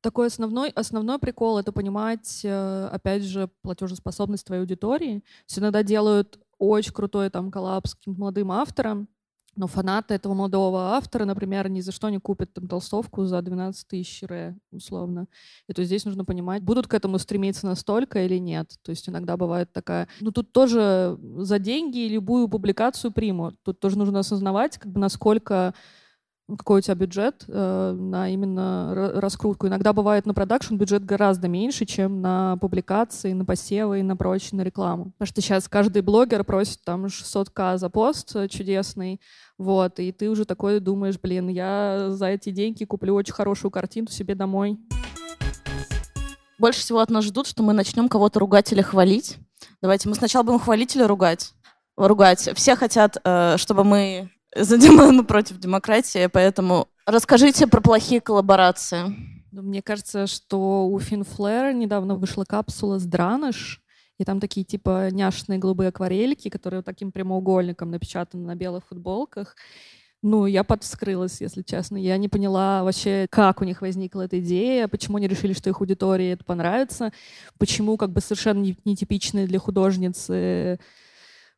Такой 0.00 0.28
основной, 0.28 0.70
основной 0.70 1.18
прикол— 1.18 1.58
это 1.60 1.70
понимать, 1.70 2.40
э, 2.44 2.88
опять 2.90 3.22
же, 3.22 3.50
платежеспособность 3.62 4.44
твоей 4.46 4.62
аудитории. 4.62 5.22
Все 5.46 5.60
иногда 5.60 5.82
делают 5.82 6.40
очень 6.58 6.92
крутой 6.92 7.30
там 7.30 7.50
коллапс 7.50 7.90
с 7.90 7.94
каким-то 7.94 8.20
молодым 8.20 8.50
автором, 8.50 9.08
но 9.54 9.66
фанаты 9.66 10.14
этого 10.14 10.32
молодого 10.32 10.94
автора, 10.94 11.24
например, 11.24 11.68
ни 11.68 11.80
за 11.80 11.92
что 11.92 12.08
не 12.08 12.18
купят 12.18 12.54
там 12.54 12.68
толстовку 12.68 13.26
за 13.26 13.42
12 13.42 13.86
тысяч 13.86 14.22
ре, 14.22 14.56
условно. 14.70 15.26
И 15.68 15.72
то 15.74 15.84
здесь 15.84 16.04
нужно 16.04 16.24
понимать, 16.24 16.62
будут 16.62 16.86
к 16.86 16.94
этому 16.94 17.18
стремиться 17.18 17.66
настолько 17.66 18.24
или 18.24 18.38
нет. 18.38 18.72
То 18.82 18.90
есть 18.90 19.08
иногда 19.08 19.36
бывает 19.36 19.72
такая... 19.72 20.08
Ну 20.20 20.32
тут 20.32 20.52
тоже 20.52 21.18
за 21.38 21.58
деньги 21.58 22.08
любую 22.08 22.48
публикацию 22.48 23.12
примут. 23.12 23.56
Тут 23.62 23.78
тоже 23.78 23.98
нужно 23.98 24.20
осознавать, 24.20 24.78
как 24.78 24.90
бы 24.90 25.00
насколько 25.00 25.74
какой 26.56 26.78
у 26.78 26.82
тебя 26.82 26.94
бюджет 26.94 27.44
э, 27.48 27.96
на 27.98 28.28
именно 28.30 28.92
раскрутку. 29.20 29.66
Иногда 29.66 29.92
бывает 29.92 30.26
на 30.26 30.34
продакшн 30.34 30.76
бюджет 30.76 31.04
гораздо 31.04 31.48
меньше, 31.48 31.86
чем 31.86 32.20
на 32.20 32.56
публикации, 32.60 33.32
на 33.32 33.44
посевы 33.44 34.00
и 34.00 34.02
на 34.02 34.16
прочее, 34.16 34.58
на 34.58 34.62
рекламу. 34.62 35.12
Потому 35.12 35.26
что 35.26 35.40
сейчас 35.40 35.68
каждый 35.68 36.02
блогер 36.02 36.44
просит 36.44 36.82
там 36.84 37.06
600к 37.06 37.78
за 37.78 37.90
пост 37.90 38.34
чудесный, 38.50 39.20
вот, 39.58 39.98
и 40.00 40.12
ты 40.12 40.28
уже 40.28 40.44
такой 40.44 40.80
думаешь, 40.80 41.18
блин, 41.20 41.48
я 41.48 42.08
за 42.10 42.26
эти 42.26 42.50
деньги 42.50 42.84
куплю 42.84 43.14
очень 43.14 43.34
хорошую 43.34 43.70
картину 43.70 44.08
себе 44.08 44.34
домой. 44.34 44.78
Больше 46.58 46.80
всего 46.80 47.00
от 47.00 47.10
нас 47.10 47.24
ждут, 47.24 47.46
что 47.46 47.62
мы 47.62 47.72
начнем 47.72 48.08
кого-то 48.08 48.38
ругать 48.38 48.72
или 48.72 48.82
хвалить. 48.82 49.38
Давайте 49.80 50.08
мы 50.08 50.14
сначала 50.14 50.42
будем 50.42 50.60
хвалить 50.60 50.94
или 50.94 51.02
ругать? 51.02 51.54
Ругать. 51.96 52.50
Все 52.54 52.76
хотят, 52.76 53.16
э, 53.24 53.56
чтобы 53.58 53.84
мы 53.84 54.30
за 54.54 54.76
мы 54.76 55.24
против 55.24 55.58
демократии, 55.58 56.26
поэтому 56.26 56.88
расскажите 57.06 57.66
про 57.66 57.80
плохие 57.80 58.20
коллаборации. 58.20 59.14
Ну, 59.50 59.62
мне 59.62 59.82
кажется, 59.82 60.26
что 60.26 60.86
у 60.86 60.98
Финфлэр 60.98 61.74
недавно 61.74 62.14
вышла 62.14 62.44
капсула 62.44 62.98
с 62.98 63.04
Драныш, 63.04 63.82
и 64.18 64.24
там 64.24 64.40
такие 64.40 64.64
типа 64.64 65.10
няшные 65.10 65.58
голубые 65.58 65.88
акварельки, 65.88 66.48
которые 66.48 66.78
вот 66.78 66.86
таким 66.86 67.12
прямоугольником 67.12 67.90
напечатаны 67.90 68.46
на 68.46 68.54
белых 68.54 68.84
футболках. 68.86 69.56
Ну, 70.22 70.46
я 70.46 70.62
подскрылась, 70.62 71.40
если 71.40 71.62
честно. 71.62 71.96
Я 71.96 72.16
не 72.16 72.28
поняла 72.28 72.84
вообще, 72.84 73.26
как 73.28 73.60
у 73.60 73.64
них 73.64 73.80
возникла 73.80 74.22
эта 74.22 74.38
идея, 74.38 74.86
почему 74.86 75.16
они 75.16 75.26
решили, 75.26 75.52
что 75.52 75.68
их 75.68 75.80
аудитории 75.80 76.30
это 76.30 76.44
понравится, 76.44 77.12
почему 77.58 77.96
как 77.96 78.10
бы 78.12 78.20
совершенно 78.20 78.64
нетипичные 78.84 79.48
для 79.48 79.58
художницы 79.58 80.78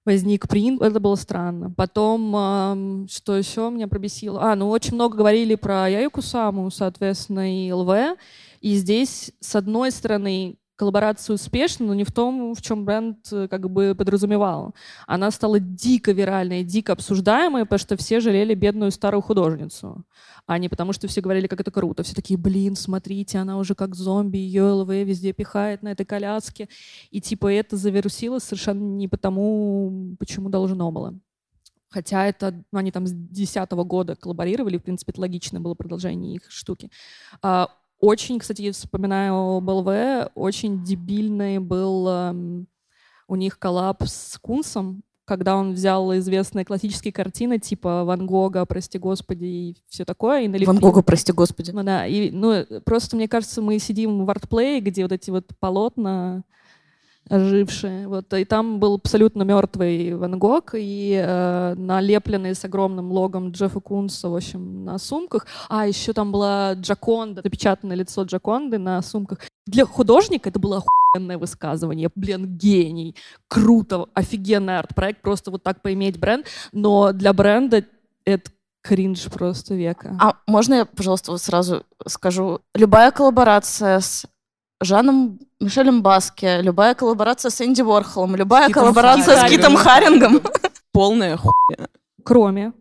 возник 0.04 0.48
принт, 0.48 0.82
это 0.82 1.00
было 1.00 1.14
странно. 1.14 1.70
Потом, 1.70 3.06
что 3.08 3.36
еще 3.36 3.70
меня 3.70 3.88
пробесило? 3.88 4.42
А, 4.42 4.56
ну 4.56 4.68
очень 4.68 4.94
много 4.94 5.16
говорили 5.16 5.54
про 5.54 5.88
Яйку 5.88 6.22
Саму, 6.22 6.70
соответственно, 6.70 7.52
и 7.52 7.70
ЛВ. 7.72 8.16
И 8.60 8.74
здесь, 8.74 9.32
с 9.40 9.54
одной 9.56 9.90
стороны, 9.90 10.56
коллаборация 10.84 11.34
успешна, 11.34 11.86
но 11.86 11.94
не 11.94 12.04
в 12.04 12.12
том, 12.12 12.54
в 12.54 12.60
чем 12.60 12.84
бренд 12.84 13.16
э, 13.32 13.48
как 13.48 13.70
бы 13.70 13.94
подразумевал. 13.96 14.74
Она 15.06 15.30
стала 15.30 15.58
дико 15.58 16.12
виральной, 16.12 16.62
дико 16.62 16.92
обсуждаемой, 16.92 17.62
потому 17.62 17.78
что 17.78 17.96
все 17.96 18.20
жалели 18.20 18.52
бедную 18.54 18.90
старую 18.90 19.22
художницу, 19.22 20.04
а 20.46 20.58
не 20.58 20.68
потому, 20.68 20.92
что 20.92 21.08
все 21.08 21.22
говорили, 21.22 21.46
как 21.46 21.62
это 21.62 21.70
круто. 21.70 22.02
Все 22.02 22.14
такие, 22.14 22.38
блин, 22.38 22.76
смотрите, 22.76 23.38
она 23.38 23.56
уже 23.56 23.74
как 23.74 23.94
зомби, 23.94 24.36
ее 24.36 24.64
ЛВ 24.64 24.90
везде 24.90 25.32
пихает 25.32 25.82
на 25.82 25.88
этой 25.92 26.04
коляске. 26.04 26.68
И 27.10 27.22
типа 27.22 27.50
это 27.50 27.78
завирусилось 27.78 28.42
совершенно 28.44 28.82
не 28.82 29.08
потому, 29.08 30.16
почему 30.18 30.50
должно 30.50 30.92
было. 30.92 31.14
Хотя 31.88 32.26
это 32.26 32.62
ну, 32.72 32.78
они 32.78 32.90
там 32.90 33.06
с 33.06 33.12
2010 33.12 33.70
года 33.86 34.16
коллаборировали, 34.16 34.76
в 34.76 34.82
принципе, 34.82 35.12
это 35.12 35.22
логичное 35.22 35.60
было 35.60 35.74
продолжение 35.74 36.34
их 36.34 36.50
штуки. 36.50 36.90
А, 37.40 37.70
очень, 38.04 38.38
кстати, 38.38 38.70
вспоминаю 38.70 39.60
БЛВ, 39.60 40.30
очень 40.34 40.84
дебильный 40.84 41.58
был 41.58 42.08
эм, 42.08 42.66
у 43.28 43.36
них 43.36 43.58
коллаб 43.58 44.02
с 44.02 44.38
Кунсом, 44.40 45.02
когда 45.24 45.56
он 45.56 45.72
взял 45.72 46.14
известные 46.16 46.64
классические 46.64 47.12
картины 47.12 47.58
типа 47.58 48.04
Ван 48.04 48.26
Гога, 48.26 48.66
прости 48.66 48.98
господи, 48.98 49.44
и 49.44 49.76
все 49.88 50.04
такое. 50.04 50.42
И 50.42 50.48
налепил... 50.48 50.72
Ван 50.72 50.80
Гога, 50.80 51.02
прости 51.02 51.32
господи. 51.32 51.70
Ну 51.70 51.82
да, 51.82 52.06
и, 52.06 52.30
ну, 52.30 52.66
просто 52.84 53.16
мне 53.16 53.26
кажется, 53.26 53.62
мы 53.62 53.78
сидим 53.78 54.26
в 54.26 54.30
артплее, 54.30 54.80
где 54.80 55.02
вот 55.02 55.12
эти 55.12 55.30
вот 55.30 55.50
полотна 55.58 56.44
ожившие. 57.28 58.06
Вот, 58.08 58.32
и 58.34 58.44
там 58.44 58.78
был 58.78 58.94
абсолютно 58.94 59.42
мертвый 59.42 60.14
Ван 60.14 60.38
Гог, 60.38 60.74
и 60.74 61.20
э, 61.24 61.74
налепленный 61.76 62.54
с 62.54 62.64
огромным 62.64 63.10
логом 63.12 63.50
Джеффа 63.50 63.80
Кунса, 63.80 64.28
в 64.28 64.36
общем, 64.36 64.84
на 64.84 64.98
сумках. 64.98 65.46
А, 65.68 65.86
еще 65.86 66.12
там 66.12 66.32
была 66.32 66.74
Джаконда, 66.74 67.40
напечатанное 67.42 67.96
лицо 67.96 68.22
Джаконды 68.22 68.78
на 68.78 69.00
сумках. 69.02 69.40
Для 69.66 69.86
художника 69.86 70.50
это 70.50 70.58
было 70.58 70.82
охуенное 71.14 71.38
высказывание. 71.38 72.10
Блин, 72.14 72.56
гений. 72.56 73.16
Круто, 73.48 74.06
офигенный 74.14 74.78
арт-проект, 74.78 75.22
просто 75.22 75.50
вот 75.50 75.62
так 75.62 75.80
поиметь 75.80 76.18
бренд. 76.18 76.46
Но 76.72 77.12
для 77.12 77.32
бренда 77.32 77.84
это 78.26 78.50
кринж 78.82 79.24
просто 79.30 79.74
века. 79.74 80.16
А 80.20 80.36
можно 80.46 80.74
я, 80.74 80.84
пожалуйста, 80.84 81.32
вот 81.32 81.40
сразу 81.40 81.84
скажу? 82.06 82.60
Любая 82.74 83.10
коллаборация 83.10 84.00
с 84.00 84.26
Жаном 84.80 85.38
Мишелем 85.60 86.02
Баске, 86.02 86.60
любая 86.62 86.94
коллаборация 86.94 87.50
с 87.50 87.60
Энди 87.60 87.82
Ворхолом, 87.82 88.36
любая 88.36 88.68
Китом 88.68 88.82
коллаборация 88.82 89.36
Харингом. 89.36 89.48
с 89.48 89.50
Китом 89.50 89.76
Харингом. 89.76 90.40
Полная 90.92 91.36
хуйня. 91.36 91.88
Кроме 92.22 92.72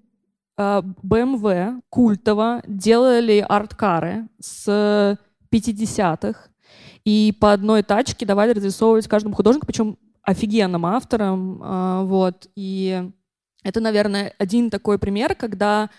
BMW, 0.57 1.51
а, 1.53 1.79
Культова 1.89 2.61
делали 2.67 3.45
арт-кары 3.47 4.27
с 4.39 5.17
50-х, 5.49 6.49
и 7.05 7.35
по 7.39 7.51
одной 7.51 7.83
тачке 7.83 8.25
давали 8.25 8.53
разрисовывать 8.53 9.07
каждому 9.07 9.35
художнику, 9.35 9.65
причем 9.65 9.97
офигенным 10.21 10.85
авторам. 10.85 11.61
А, 11.63 12.03
вот. 12.03 12.47
И 12.55 13.09
это, 13.63 13.79
наверное, 13.79 14.33
один 14.37 14.69
такой 14.69 14.99
пример, 14.99 15.35
когда 15.35 15.89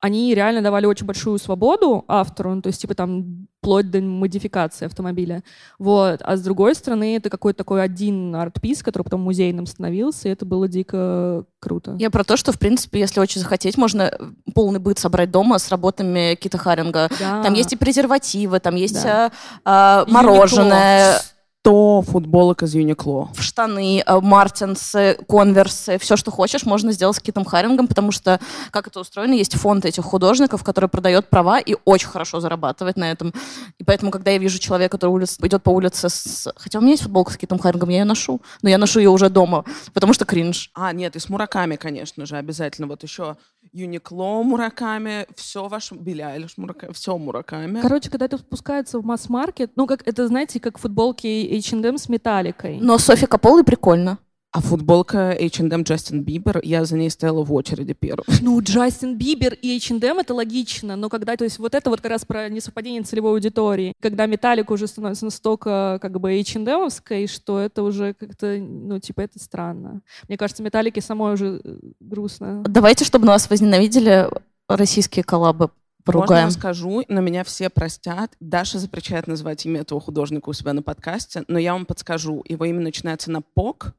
они 0.00 0.34
реально 0.34 0.62
давали 0.62 0.86
очень 0.86 1.06
большую 1.06 1.38
свободу 1.38 2.04
автору, 2.08 2.54
ну, 2.54 2.62
то 2.62 2.68
есть, 2.68 2.80
типа, 2.80 2.94
там, 2.94 3.46
вплоть 3.60 3.90
до 3.90 4.00
модификации 4.00 4.86
автомобиля. 4.86 5.44
Вот. 5.78 6.20
А 6.24 6.36
с 6.36 6.40
другой 6.40 6.74
стороны, 6.74 7.16
это 7.16 7.28
какой-то 7.28 7.58
такой 7.58 7.82
один 7.82 8.34
арт-пис, 8.34 8.82
который 8.82 9.02
потом 9.02 9.20
музейным 9.20 9.66
становился, 9.66 10.28
и 10.28 10.32
это 10.32 10.46
было 10.46 10.66
дико 10.66 11.44
круто. 11.60 11.96
Я 11.98 12.10
про 12.10 12.24
то, 12.24 12.38
что, 12.38 12.52
в 12.52 12.58
принципе, 12.58 13.00
если 13.00 13.20
очень 13.20 13.42
захотеть, 13.42 13.76
можно 13.76 14.10
полный 14.54 14.80
быт 14.80 14.98
собрать 14.98 15.30
дома 15.30 15.58
с 15.58 15.68
работами 15.68 16.34
Кита 16.40 16.56
Харинга. 16.56 17.10
Да. 17.18 17.42
Там 17.42 17.52
есть 17.52 17.74
и 17.74 17.76
презервативы, 17.76 18.60
там 18.60 18.76
есть 18.76 19.02
да. 19.02 19.30
а, 19.64 20.04
а, 20.06 20.10
мороженое. 20.10 21.20
100 21.62 22.02
футболок 22.02 22.62
из 22.62 22.74
Юникло. 22.74 23.28
В 23.34 23.42
штаны, 23.42 24.02
э, 24.06 24.20
мартинсы, 24.20 25.18
конверсы, 25.28 25.98
все, 25.98 26.16
что 26.16 26.30
хочешь, 26.30 26.64
можно 26.64 26.90
сделать 26.92 27.16
с 27.16 27.20
Китом 27.20 27.44
Харингом, 27.44 27.86
потому 27.86 28.12
что, 28.12 28.40
как 28.70 28.86
это 28.86 29.00
устроено, 29.00 29.34
есть 29.34 29.54
фонд 29.56 29.84
этих 29.84 30.04
художников, 30.04 30.64
который 30.64 30.88
продает 30.88 31.28
права 31.28 31.58
и 31.58 31.76
очень 31.84 32.08
хорошо 32.08 32.40
зарабатывает 32.40 32.96
на 32.96 33.10
этом. 33.10 33.34
И 33.78 33.84
поэтому, 33.84 34.10
когда 34.10 34.30
я 34.30 34.38
вижу 34.38 34.58
человека, 34.58 34.96
который 34.96 35.10
улиц, 35.10 35.36
идет 35.42 35.62
по 35.62 35.68
улице 35.70 36.08
с... 36.08 36.50
Хотя 36.56 36.78
у 36.78 36.82
меня 36.82 36.92
есть 36.92 37.02
футболка 37.02 37.32
с 37.32 37.36
Китом 37.36 37.58
Харингом, 37.58 37.90
я 37.90 37.98
ее 37.98 38.04
ношу, 38.06 38.40
но 38.62 38.70
я 38.70 38.78
ношу 38.78 38.98
ее 38.98 39.10
уже 39.10 39.28
дома, 39.28 39.66
потому 39.92 40.14
что 40.14 40.24
кринж. 40.24 40.70
А, 40.72 40.94
нет, 40.94 41.14
и 41.16 41.18
с 41.18 41.28
мураками, 41.28 41.76
конечно 41.76 42.24
же, 42.24 42.38
обязательно. 42.38 42.88
Вот 42.88 43.02
еще 43.02 43.36
Юникло 43.72 44.42
Мураками, 44.42 45.26
все 45.36 45.68
ваше, 45.68 45.94
Айлиш 45.94 46.56
Мураками, 46.56 46.92
все 46.92 47.16
Мураками. 47.18 47.80
Короче, 47.82 48.08
когда 48.10 48.24
это 48.24 48.38
спускается 48.38 48.98
в 48.98 49.04
масс-маркет, 49.04 49.72
ну, 49.76 49.86
как 49.86 50.06
это, 50.08 50.26
знаете, 50.26 50.58
как 50.58 50.78
футболки 50.78 51.49
H&M 51.58 51.98
с 51.98 52.08
металликой. 52.08 52.78
Но 52.80 52.98
Софи 52.98 53.26
Каполи 53.26 53.62
прикольно. 53.62 54.18
А 54.52 54.60
футболка 54.60 55.30
H&M 55.30 55.82
Джастин 55.82 56.24
Бибер, 56.24 56.60
я 56.64 56.84
за 56.84 56.96
ней 56.96 57.08
стояла 57.08 57.44
в 57.44 57.52
очереди 57.52 57.92
первым. 57.92 58.26
Ну, 58.42 58.60
Джастин 58.60 59.16
Бибер 59.16 59.54
и 59.54 59.76
H&M 59.76 60.18
это 60.18 60.34
логично, 60.34 60.96
но 60.96 61.08
когда, 61.08 61.36
то 61.36 61.44
есть 61.44 61.60
вот 61.60 61.76
это 61.76 61.88
вот 61.88 62.00
как 62.00 62.10
раз 62.10 62.24
про 62.24 62.48
несовпадение 62.48 63.02
целевой 63.02 63.32
аудитории, 63.32 63.92
когда 64.00 64.26
металлика 64.26 64.72
уже 64.72 64.88
становится 64.88 65.24
настолько 65.24 66.00
как 66.02 66.18
бы 66.18 66.32
H&M-овской, 66.40 67.28
что 67.28 67.60
это 67.60 67.84
уже 67.84 68.14
как-то, 68.14 68.56
ну, 68.58 68.98
типа, 68.98 69.20
это 69.20 69.38
странно. 69.38 70.00
Мне 70.26 70.36
кажется, 70.36 70.64
металлики 70.64 70.98
самой 70.98 71.34
уже 71.34 71.60
э, 71.62 71.76
грустно. 72.00 72.64
Давайте, 72.66 73.04
чтобы 73.04 73.26
нас 73.26 73.48
возненавидели 73.48 74.28
российские 74.68 75.22
коллабы 75.22 75.70
поругаем. 76.04 76.44
Можно 76.44 76.60
скажу, 76.60 77.04
но 77.08 77.20
меня 77.20 77.44
все 77.44 77.70
простят. 77.70 78.34
Даша 78.40 78.78
запрещает 78.78 79.26
называть 79.26 79.64
имя 79.66 79.80
этого 79.82 80.00
художника 80.00 80.48
у 80.48 80.52
себя 80.52 80.72
на 80.72 80.82
подкасте, 80.82 81.44
но 81.48 81.58
я 81.58 81.72
вам 81.72 81.86
подскажу. 81.86 82.42
Его 82.46 82.64
имя 82.64 82.80
начинается 82.80 83.30
на 83.30 83.42
«пок», 83.42 83.92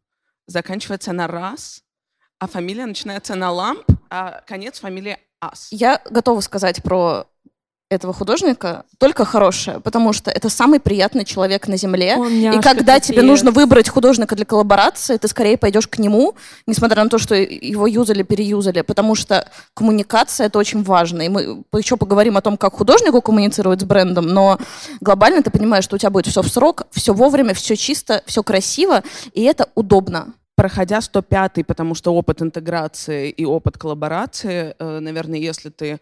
заканчивается 0.48 1.14
на 1.14 1.28
«раз», 1.28 1.84
а 2.40 2.48
фамилия 2.48 2.86
начинается 2.86 3.36
на 3.36 3.52
«ламп», 3.52 3.84
а 4.10 4.42
конец 4.48 4.80
фамилии 4.80 5.18
«ас». 5.40 5.70
Я 5.72 6.02
готова 6.10 6.40
сказать 6.42 6.84
про 6.84 7.28
этого 7.92 8.14
художника 8.14 8.86
только 8.98 9.26
хорошее, 9.26 9.82
потому 9.82 10.14
что 10.14 10.32
это 10.32 10.50
самый 10.50 10.80
приятный 10.80 11.26
человек 11.26 11.68
на 11.68 11.76
Земле. 11.78 12.16
и 12.30 12.62
когда 12.62 12.94
капец. 12.94 13.08
тебе 13.08 13.22
нужно 13.22 13.52
выбрать 13.52 13.90
художника 13.90 14.36
для 14.36 14.46
коллаборации, 14.46 15.18
ты 15.18 15.28
скорее 15.28 15.58
пойдешь 15.58 15.88
к 15.88 15.98
нему, 16.00 16.36
несмотря 16.66 17.04
на 17.04 17.10
то, 17.10 17.18
что 17.18 17.36
его 17.36 17.88
юзали, 17.88 18.24
переюзали, 18.24 18.82
потому 18.82 19.16
что 19.16 19.46
коммуникация— 19.74 20.48
это 20.48 20.58
очень 20.58 20.84
важно. 20.84 21.24
И 21.24 21.30
мы 21.30 21.64
еще 21.78 21.98
поговорим 21.98 22.38
о 22.38 22.42
том, 22.42 22.56
как 22.56 22.74
художнику 22.74 23.22
коммуницировать 23.22 23.82
с 23.82 23.84
брендом, 23.84 24.28
но 24.28 24.58
глобально 25.02 25.44
ты 25.44 25.52
понимаешь, 25.52 25.84
что 25.84 25.98
у 25.98 26.00
тебя 26.00 26.12
будет 26.12 26.28
все 26.28 26.42
в 26.42 26.48
срок, 26.48 26.84
все 26.92 27.14
вовремя, 27.14 27.54
все 27.54 27.76
чисто, 27.76 28.24
все 28.26 28.42
красиво, 28.42 29.04
и 29.34 29.44
это 29.44 29.68
удобно 29.76 30.34
проходя 30.56 31.00
105-й, 31.00 31.64
потому 31.64 31.96
что 31.96 32.14
опыт 32.14 32.42
интеграции 32.44 33.32
и 33.32 33.46
опыт 33.46 33.80
коллаборации, 33.80 34.76
э, 34.78 35.00
наверное, 35.00 35.40
если 35.40 35.70
ты 35.70 36.00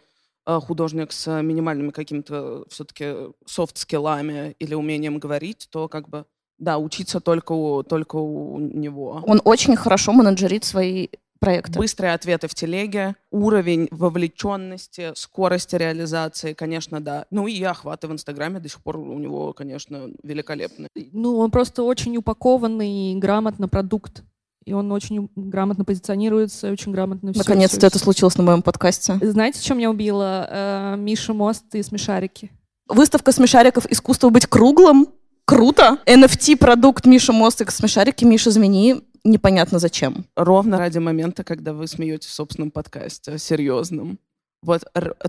художник 0.60 1.12
с 1.12 1.42
минимальными 1.42 1.92
какими-то 1.92 2.66
все-таки 2.70 3.32
софт-скиллами 3.46 4.56
или 4.60 4.74
умением 4.74 5.20
говорить, 5.20 5.68
то 5.72 5.88
как 5.88 6.10
бы, 6.10 6.26
да, 6.58 6.78
учиться 6.78 7.20
только 7.20 7.52
у, 7.52 7.84
только 7.84 8.16
у 8.16 8.60
него. 8.60 9.24
Он 9.26 9.42
очень 9.44 9.76
хорошо 9.76 10.12
менеджерит 10.12 10.64
свои 10.64 11.10
проекты. 11.40 11.80
Быстрые 11.80 12.14
ответы 12.14 12.48
в 12.48 12.54
телеге, 12.54 13.16
уровень 13.32 13.88
вовлеченности, 13.92 15.12
скорости 15.16 15.76
реализации, 15.76 16.54
конечно, 16.54 17.02
да. 17.02 17.26
Ну 17.32 17.48
и 17.48 17.62
охваты 17.64 18.08
в 18.08 18.12
Инстаграме 18.12 18.60
до 18.60 18.70
сих 18.70 18.82
пор 18.82 18.98
у 18.98 19.18
него, 19.20 19.54
конечно, 19.54 20.10
великолепны. 20.24 20.88
Ну, 21.14 21.38
он 21.38 21.52
просто 21.52 21.84
очень 21.84 22.18
упакованный, 22.18 23.16
грамотно 23.16 23.68
продукт 23.68 24.24
и 24.66 24.74
он 24.74 24.92
очень 24.92 25.30
грамотно 25.36 25.86
позиционируется, 25.86 26.72
очень 26.72 26.92
грамотно 26.92 27.32
все. 27.34 27.40
Наконец-то 27.40 27.86
это 27.88 28.00
случилось 28.00 28.38
на 28.38 28.44
моем 28.44 28.62
подкасте. 28.62 29.18
Знаете, 29.22 29.62
что 29.62 29.74
меня 29.74 29.90
убило? 29.90 30.48
Э, 30.50 30.96
Миша 30.98 31.34
Мост 31.34 31.64
и 31.74 31.82
Смешарики. 31.84 32.52
Выставка 32.88 33.32
смешариков 33.32 33.86
«Искусство 33.90 34.30
быть 34.30 34.48
круглым». 34.48 35.08
Круто. 35.46 35.98
NFT-продукт 36.06 37.06
Миша 37.06 37.34
Мост 37.34 37.62
и 37.62 37.70
смешарики. 37.70 38.24
Миша, 38.24 38.50
извини, 38.50 39.02
непонятно 39.24 39.80
зачем. 39.80 40.26
Ровно 40.36 40.78
ради 40.78 41.00
момента, 41.00 41.44
когда 41.44 41.74
вы 41.74 41.88
смеетесь 41.88 42.30
в 42.30 42.34
собственном 42.34 42.72
подкасте, 42.72 43.38
серьезном. 43.38 44.20
Вот 44.62 44.84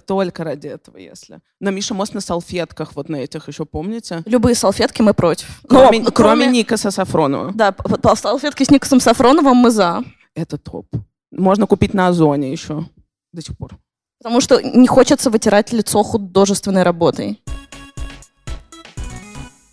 только 0.07 0.45
ради 0.45 0.67
этого, 0.67 0.97
если. 0.97 1.41
Но 1.61 1.71
Миша 1.71 1.95
Мост 1.95 2.15
на 2.15 2.21
салфетках, 2.21 2.97
вот 2.97 3.09
на 3.09 3.17
этих 3.17 3.47
еще 3.49 3.65
помните? 3.65 4.23
Любые 4.27 4.55
салфетки 4.55 5.03
мы 5.03 5.15
против. 5.15 5.61
Кроме, 5.69 6.01
Но, 6.01 6.11
кроме, 6.11 6.45
кроме 6.45 6.47
Никаса 6.47 6.91
Сафронова. 6.91 7.53
Да, 7.55 7.71
по, 7.73 7.97
по 7.97 8.17
салфетки 8.17 8.65
с 8.65 8.71
Никасом 8.71 8.99
Сафроновым 9.01 9.57
мы 9.57 9.71
за. 9.71 10.03
Это 10.35 10.59
топ. 10.59 10.87
Можно 11.31 11.67
купить 11.67 11.95
на 11.95 12.09
Озоне 12.09 12.51
еще 12.51 12.87
до 13.33 13.43
сих 13.43 13.57
пор. 13.57 13.79
Потому 14.19 14.41
что 14.41 14.61
не 14.61 14.89
хочется 14.89 15.31
вытирать 15.31 15.73
лицо 15.73 16.03
художественной 16.03 16.83
работой. 16.83 17.41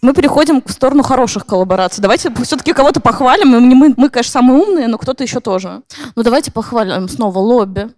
Мы 0.04 0.14
переходим 0.14 0.62
в 0.64 0.72
сторону 0.72 1.02
хороших 1.02 1.46
коллабораций. 1.48 2.02
Давайте 2.02 2.32
все-таки 2.44 2.74
кого-то 2.74 3.02
похвалим. 3.02 3.50
Мы, 3.50 3.60
мы, 3.60 3.94
мы, 3.98 4.10
конечно, 4.10 4.32
самые 4.32 4.62
умные, 4.62 4.88
но 4.88 5.00
кто-то 5.00 5.24
еще 5.24 5.40
тоже. 5.40 5.82
Ну, 6.16 6.24
давайте 6.24 6.52
похвалим 6.52 7.10
снова 7.10 7.40
лобби 7.40 7.90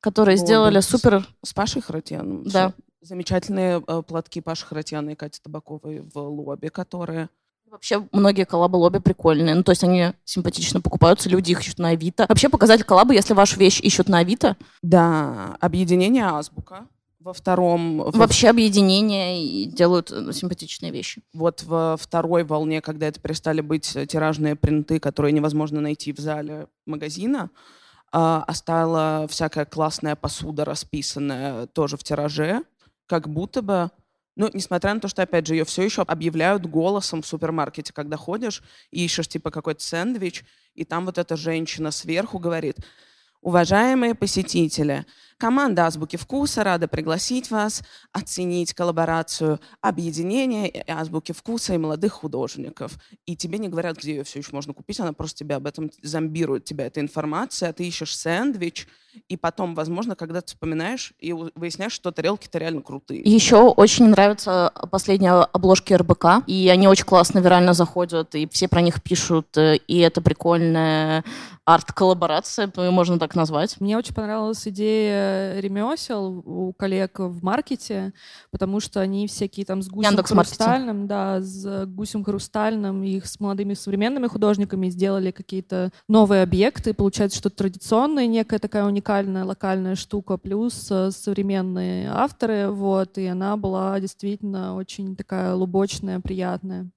которые 0.00 0.34
О, 0.34 0.36
сделали 0.38 0.80
супер... 0.80 1.26
С 1.42 1.52
Пашей 1.52 1.82
Харатьяном. 1.82 2.44
Да. 2.44 2.72
Замечательные 3.00 3.82
э, 3.86 4.02
платки 4.02 4.40
Паши 4.40 4.66
Харатьяна 4.66 5.10
и 5.10 5.14
Кати 5.14 5.40
Табаковой 5.42 6.00
в 6.00 6.18
лобби, 6.18 6.68
которые... 6.68 7.28
Вообще 7.70 8.06
многие 8.12 8.44
коллабы 8.44 8.76
лобби 8.76 8.98
прикольные. 8.98 9.54
Ну, 9.54 9.62
то 9.62 9.70
есть 9.70 9.82
они 9.82 10.12
симпатично 10.24 10.80
покупаются, 10.80 11.28
люди 11.28 11.52
их 11.52 11.60
ищут 11.60 11.78
на 11.78 11.88
Авито. 11.88 12.26
Вообще 12.28 12.48
показатель 12.48 12.84
коллабы, 12.84 13.14
если 13.14 13.34
вашу 13.34 13.58
вещь 13.58 13.80
ищут 13.80 14.08
на 14.08 14.18
Авито. 14.18 14.56
Да, 14.82 15.56
объединение 15.60 16.24
Азбука. 16.24 16.86
Во 17.18 17.32
втором... 17.32 18.08
Вообще 18.12 18.48
объединение 18.48 19.44
и 19.44 19.64
делают 19.66 20.12
э, 20.12 20.32
симпатичные 20.32 20.92
вещи. 20.92 21.22
Вот 21.34 21.64
во 21.64 21.96
второй 21.96 22.44
волне, 22.44 22.80
когда 22.80 23.08
это 23.08 23.20
перестали 23.20 23.60
быть 23.60 23.96
тиражные 24.08 24.54
принты, 24.54 25.00
которые 25.00 25.32
невозможно 25.32 25.80
найти 25.80 26.12
в 26.12 26.18
зале 26.18 26.68
магазина, 26.86 27.50
оставила 28.12 29.26
всякая 29.28 29.64
классная 29.64 30.16
посуда 30.16 30.64
расписанная 30.64 31.66
тоже 31.66 31.96
в 31.96 32.04
тираже, 32.04 32.62
как 33.06 33.28
будто 33.28 33.62
бы. 33.62 33.90
Ну, 34.36 34.50
несмотря 34.52 34.92
на 34.92 35.00
то, 35.00 35.08
что, 35.08 35.22
опять 35.22 35.46
же, 35.46 35.54
ее 35.54 35.64
все 35.64 35.82
еще 35.82 36.02
объявляют 36.02 36.66
голосом 36.66 37.22
в 37.22 37.26
супермаркете, 37.26 37.94
когда 37.94 38.18
ходишь 38.18 38.62
и 38.90 39.04
ищешь, 39.04 39.28
типа, 39.28 39.50
какой-то 39.50 39.82
сэндвич, 39.82 40.44
и 40.74 40.84
там 40.84 41.06
вот 41.06 41.16
эта 41.16 41.36
женщина 41.36 41.90
сверху 41.90 42.38
говорит, 42.38 42.76
уважаемые 43.40 44.14
посетители, 44.14 45.06
Команда 45.38 45.84
«Азбуки 45.86 46.16
вкуса» 46.16 46.64
рада 46.64 46.88
пригласить 46.88 47.50
вас 47.50 47.82
оценить 48.10 48.72
коллаборацию 48.72 49.60
объединения 49.82 50.82
«Азбуки 50.88 51.32
вкуса» 51.32 51.74
и 51.74 51.78
молодых 51.78 52.14
художников. 52.14 52.94
И 53.26 53.36
тебе 53.36 53.58
не 53.58 53.68
говорят, 53.68 53.98
где 53.98 54.16
ее 54.16 54.24
все 54.24 54.38
еще 54.38 54.50
можно 54.52 54.72
купить, 54.72 54.98
она 54.98 55.12
просто 55.12 55.40
тебя 55.40 55.56
об 55.56 55.66
этом 55.66 55.90
зомбирует, 56.02 56.64
тебя 56.64 56.86
эта 56.86 57.00
информация, 57.00 57.68
а 57.68 57.72
ты 57.74 57.86
ищешь 57.86 58.16
сэндвич, 58.16 58.88
и 59.28 59.36
потом, 59.36 59.74
возможно, 59.74 60.14
когда 60.14 60.40
ты 60.40 60.48
вспоминаешь 60.48 61.12
и 61.18 61.32
выясняешь, 61.32 61.92
что 61.92 62.12
тарелки-то 62.12 62.58
реально 62.58 62.82
крутые. 62.82 63.22
Еще 63.24 63.56
очень 63.56 64.08
нравятся 64.08 64.72
последние 64.90 65.32
обложки 65.32 65.92
РБК, 65.94 66.46
и 66.46 66.68
они 66.68 66.88
очень 66.88 67.06
классно 67.06 67.40
вирально 67.40 67.74
заходят, 67.74 68.34
и 68.34 68.48
все 68.48 68.68
про 68.68 68.80
них 68.80 69.02
пишут, 69.02 69.56
и 69.56 69.98
это 69.98 70.22
прикольная 70.22 71.24
арт-коллаборация, 71.64 72.70
можно 72.76 73.18
так 73.18 73.34
назвать. 73.34 73.80
Мне 73.80 73.96
очень 73.98 74.14
понравилась 74.14 74.68
идея 74.68 75.25
ремесел 75.60 76.42
у 76.44 76.72
коллег 76.72 77.18
в 77.18 77.42
маркете, 77.44 78.12
потому 78.50 78.80
что 78.80 79.00
они 79.00 79.26
всякие 79.26 79.66
там 79.66 79.82
с 79.82 79.88
гусем 79.88 80.10
Яндекс 80.10 80.30
хрустальным, 80.30 81.06
да, 81.06 81.40
с 81.40 81.86
гусем 81.86 82.24
хрустальным, 82.24 83.02
их 83.02 83.26
с 83.26 83.40
молодыми 83.40 83.74
современными 83.74 84.26
художниками 84.26 84.88
сделали 84.88 85.30
какие-то 85.30 85.92
новые 86.08 86.42
объекты, 86.42 86.94
получается 86.94 87.38
что-то 87.38 87.56
традиционное, 87.56 88.26
некая 88.26 88.58
такая 88.58 88.84
уникальная 88.84 89.44
локальная 89.44 89.94
штука, 89.96 90.36
плюс 90.36 90.88
э, 90.90 91.10
современные 91.10 92.10
авторы, 92.10 92.70
вот, 92.70 93.18
и 93.18 93.26
она 93.26 93.56
была 93.56 93.98
действительно 94.00 94.74
очень 94.74 95.16
такая 95.16 95.54
лубочная, 95.54 96.20
приятная. 96.20 96.90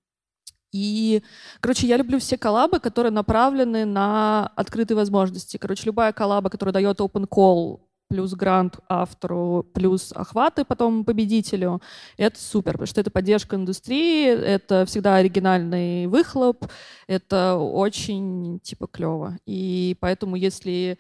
И, 0.71 1.23
короче, 1.61 1.87
я 1.87 1.97
люблю 1.97 2.19
все 2.19 2.37
коллабы, 2.37 2.79
которые 2.79 3.11
направлены 3.11 3.85
на 3.85 4.51
открытые 4.55 4.95
возможности. 4.95 5.57
Короче, 5.57 5.85
любая 5.85 6.13
коллаба, 6.13 6.49
которая 6.49 6.73
дает 6.73 6.99
open 6.99 7.27
call 7.27 7.79
плюс 8.09 8.33
грант 8.33 8.79
автору, 8.89 9.65
плюс 9.73 10.11
охваты 10.11 10.65
потом 10.65 11.05
победителю, 11.05 11.81
это 12.17 12.39
супер, 12.39 12.73
потому 12.73 12.87
что 12.87 12.99
это 13.01 13.11
поддержка 13.11 13.55
индустрии, 13.55 14.27
это 14.27 14.85
всегда 14.85 15.15
оригинальный 15.17 16.07
выхлоп, 16.07 16.65
это 17.07 17.55
очень, 17.55 18.59
типа, 18.61 18.87
клево. 18.87 19.37
И 19.45 19.95
поэтому, 20.01 20.35
если 20.35 20.97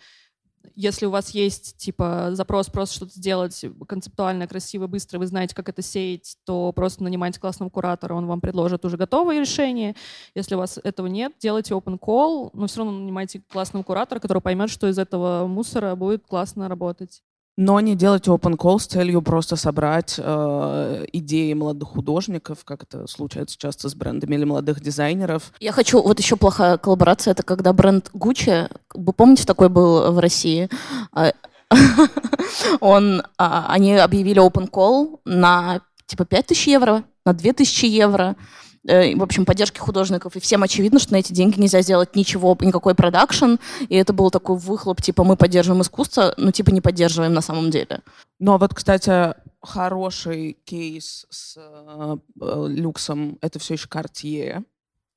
если 0.75 1.05
у 1.05 1.09
вас 1.09 1.31
есть 1.31 1.77
типа 1.77 2.29
запрос 2.31 2.67
просто 2.67 2.95
что-то 2.95 3.13
сделать 3.13 3.65
концептуально, 3.87 4.47
красиво, 4.47 4.87
быстро, 4.87 5.19
вы 5.19 5.27
знаете, 5.27 5.55
как 5.55 5.69
это 5.69 5.81
сеять, 5.81 6.37
то 6.45 6.71
просто 6.71 7.03
нанимайте 7.03 7.39
классного 7.39 7.69
куратора, 7.69 8.13
он 8.13 8.27
вам 8.27 8.41
предложит 8.41 8.85
уже 8.85 8.97
готовое 8.97 9.39
решение. 9.39 9.95
Если 10.35 10.55
у 10.55 10.57
вас 10.57 10.79
этого 10.83 11.07
нет, 11.07 11.33
делайте 11.39 11.73
open 11.73 11.99
call, 11.99 12.49
но 12.53 12.67
все 12.67 12.79
равно 12.79 12.97
нанимайте 12.97 13.41
классного 13.51 13.83
куратора, 13.83 14.19
который 14.19 14.41
поймет, 14.41 14.69
что 14.69 14.87
из 14.87 14.97
этого 14.97 15.47
мусора 15.47 15.95
будет 15.95 16.25
классно 16.25 16.67
работать 16.67 17.21
но 17.59 17.81
не 17.81 17.93
делать 17.93 18.25
open 18.29 18.55
call 18.55 18.79
с 18.79 18.85
целью 18.85 19.21
просто 19.21 19.57
собрать 19.57 20.15
э, 20.17 21.05
идеи 21.11 21.51
молодых 21.51 21.89
художников, 21.89 22.63
как 22.63 22.83
это 22.83 23.05
случается 23.05 23.57
часто 23.59 23.89
с 23.89 23.95
брендами 23.95 24.35
или 24.35 24.45
молодых 24.45 24.79
дизайнеров. 24.79 25.51
Я 25.59 25.73
хочу, 25.73 26.01
вот 26.01 26.17
еще 26.19 26.37
плохая 26.37 26.77
коллаборация, 26.77 27.33
это 27.33 27.43
когда 27.43 27.73
бренд 27.73 28.11
Gucci, 28.13 28.71
вы 28.93 29.11
помните, 29.11 29.43
такой 29.43 29.67
был 29.67 30.09
в 30.13 30.19
России, 30.19 30.69
а, 31.11 31.33
он, 32.79 33.23
а, 33.37 33.65
они 33.67 33.93
объявили 33.97 34.41
open 34.41 34.69
call 34.71 35.19
на 35.25 35.81
типа 36.05 36.23
5000 36.23 36.67
евро, 36.67 37.03
на 37.25 37.33
2000 37.33 37.85
евро, 37.87 38.37
в 38.83 39.23
общем, 39.23 39.45
поддержки 39.45 39.79
художников, 39.79 40.35
и 40.35 40.39
всем 40.39 40.63
очевидно, 40.63 40.99
что 40.99 41.13
на 41.13 41.17
эти 41.17 41.33
деньги 41.33 41.59
нельзя 41.59 41.81
сделать 41.81 42.15
ничего, 42.15 42.57
никакой 42.61 42.95
продакшн, 42.95 43.55
и 43.87 43.95
это 43.95 44.13
был 44.13 44.31
такой 44.31 44.57
выхлоп, 44.57 45.01
типа, 45.01 45.23
мы 45.23 45.35
поддерживаем 45.35 45.81
искусство, 45.81 46.33
но, 46.37 46.51
типа, 46.51 46.71
не 46.71 46.81
поддерживаем 46.81 47.33
на 47.33 47.41
самом 47.41 47.71
деле. 47.71 48.01
Ну, 48.39 48.53
а 48.53 48.57
вот, 48.57 48.73
кстати, 48.73 49.33
хороший 49.61 50.57
кейс 50.63 51.25
с 51.29 51.57
э, 51.57 52.17
э 52.41 52.67
люксом, 52.69 53.37
это 53.41 53.59
все 53.59 53.73
еще 53.73 53.87
Cartier. 53.87 54.63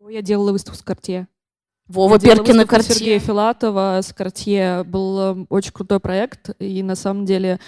Я 0.09 0.23
делала 0.23 0.53
выставку 0.53 0.79
с 0.79 0.85
Cartier. 0.85 1.27
Вова 1.89 2.19
Перкин 2.19 2.61
и 2.61 2.65
Cartier. 2.65 2.95
Сергея 2.95 3.19
Филатова 3.19 4.01
с 4.03 4.13
Cartier 4.13 4.85
был 4.85 5.21
э, 5.21 5.47
очень 5.49 5.73
крутой 5.73 6.01
проект, 6.01 6.51
и 6.59 6.83
на 6.83 6.97
самом 6.97 7.25
деле 7.27 7.61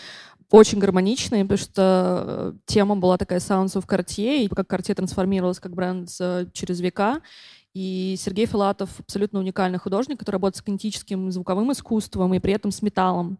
очень 0.55 0.79
гармоничный, 0.79 1.43
потому 1.43 1.59
что 1.59 2.25
э, 2.27 2.53
тема 2.67 2.95
была 2.95 3.19
такая 3.19 3.41
Sounds 3.41 3.75
of 3.75 3.87
Cartier, 3.89 4.45
и 4.45 4.49
как 4.49 4.73
Cartier 4.73 4.95
трансформировалась 4.95 5.59
как 5.59 5.75
бренд 5.75 6.09
через 6.53 6.81
века. 6.81 7.21
И 7.75 8.15
Сергей 8.17 8.47
Филатов 8.47 8.89
абсолютно 9.01 9.41
уникальный 9.41 9.81
художник, 9.81 10.21
который 10.21 10.35
работает 10.37 10.57
с 10.59 10.63
кинетическим 10.63 11.33
звуковым 11.33 11.73
искусством 11.73 12.33
и 12.33 12.39
при 12.39 12.53
этом 12.53 12.71
с 12.71 12.83
металлом. 12.83 13.39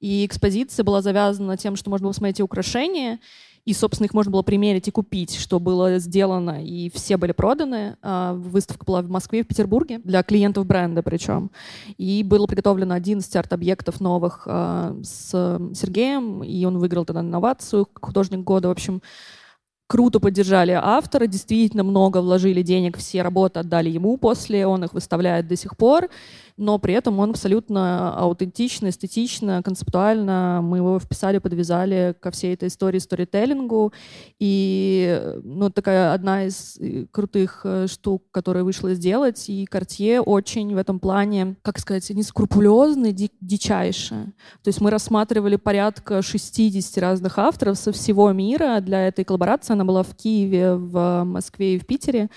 И 0.00 0.26
экспозиция 0.26 0.84
была 0.84 1.00
завязана 1.00 1.56
тем, 1.56 1.76
что 1.76 1.88
можно 1.88 2.04
было 2.04 2.12
смотреть 2.12 2.36
эти 2.36 2.42
украшения, 2.42 3.20
и, 3.64 3.72
собственно, 3.74 4.06
их 4.06 4.14
можно 4.14 4.32
было 4.32 4.42
примерить 4.42 4.88
и 4.88 4.90
купить, 4.90 5.36
что 5.36 5.60
было 5.60 5.98
сделано, 5.98 6.64
и 6.64 6.90
все 6.90 7.16
были 7.16 7.32
проданы. 7.32 7.96
А, 8.02 8.34
выставка 8.34 8.84
была 8.84 9.02
в 9.02 9.10
Москве 9.10 9.40
и 9.40 9.42
в 9.42 9.46
Петербурге 9.46 10.00
для 10.02 10.22
клиентов 10.22 10.66
бренда 10.66 11.02
причем. 11.02 11.50
И 11.98 12.22
было 12.22 12.46
приготовлено 12.46 12.94
11 12.94 13.36
арт-объектов 13.36 14.00
новых 14.00 14.44
а, 14.46 14.96
с 15.02 15.30
Сергеем, 15.74 16.42
и 16.42 16.64
он 16.64 16.78
выиграл 16.78 17.04
тогда 17.04 17.20
инновацию, 17.20 17.86
художник 18.00 18.40
года. 18.40 18.68
В 18.68 18.72
общем, 18.72 19.02
круто 19.90 20.20
поддержали 20.20 20.70
автора, 20.70 21.26
действительно 21.26 21.82
много 21.82 22.22
вложили 22.22 22.62
денег, 22.62 22.96
все 22.96 23.22
работы 23.22 23.58
отдали 23.58 23.90
ему 23.90 24.16
после, 24.16 24.66
он 24.66 24.84
их 24.84 24.94
выставляет 24.94 25.48
до 25.48 25.56
сих 25.56 25.76
пор 25.76 26.08
но 26.60 26.78
при 26.78 26.92
этом 26.92 27.18
он 27.18 27.30
абсолютно 27.30 28.14
аутентично, 28.14 28.90
эстетично, 28.90 29.62
концептуально. 29.62 30.60
Мы 30.62 30.76
его 30.76 30.98
вписали, 31.00 31.38
подвязали 31.38 32.14
ко 32.20 32.30
всей 32.30 32.52
этой 32.52 32.68
истории 32.68 32.98
сторителлингу. 32.98 33.94
И 34.38 35.22
ну, 35.42 35.70
такая 35.70 36.12
одна 36.12 36.44
из 36.44 36.76
э, 36.78 37.06
крутых 37.10 37.62
э, 37.64 37.86
штук, 37.86 38.24
которая 38.30 38.62
вышла 38.62 38.92
сделать. 38.92 39.48
И 39.48 39.64
Картье 39.64 40.20
очень 40.20 40.74
в 40.74 40.76
этом 40.76 41.00
плане, 41.00 41.56
как 41.62 41.78
сказать, 41.78 42.10
не 42.10 42.22
скрупулезный, 42.22 43.12
ди 43.12 43.30
дичайше. 43.40 44.34
То 44.62 44.68
есть 44.68 44.82
мы 44.82 44.90
рассматривали 44.90 45.56
порядка 45.56 46.20
60 46.20 46.98
разных 46.98 47.38
авторов 47.38 47.78
со 47.78 47.90
всего 47.90 48.30
мира 48.32 48.80
для 48.80 49.08
этой 49.08 49.24
коллаборации. 49.24 49.72
Она 49.72 49.86
была 49.86 50.02
в 50.02 50.14
Киеве, 50.14 50.74
в 50.74 51.24
Москве 51.24 51.76
и 51.76 51.78
в 51.78 51.86
Питере. 51.86 52.28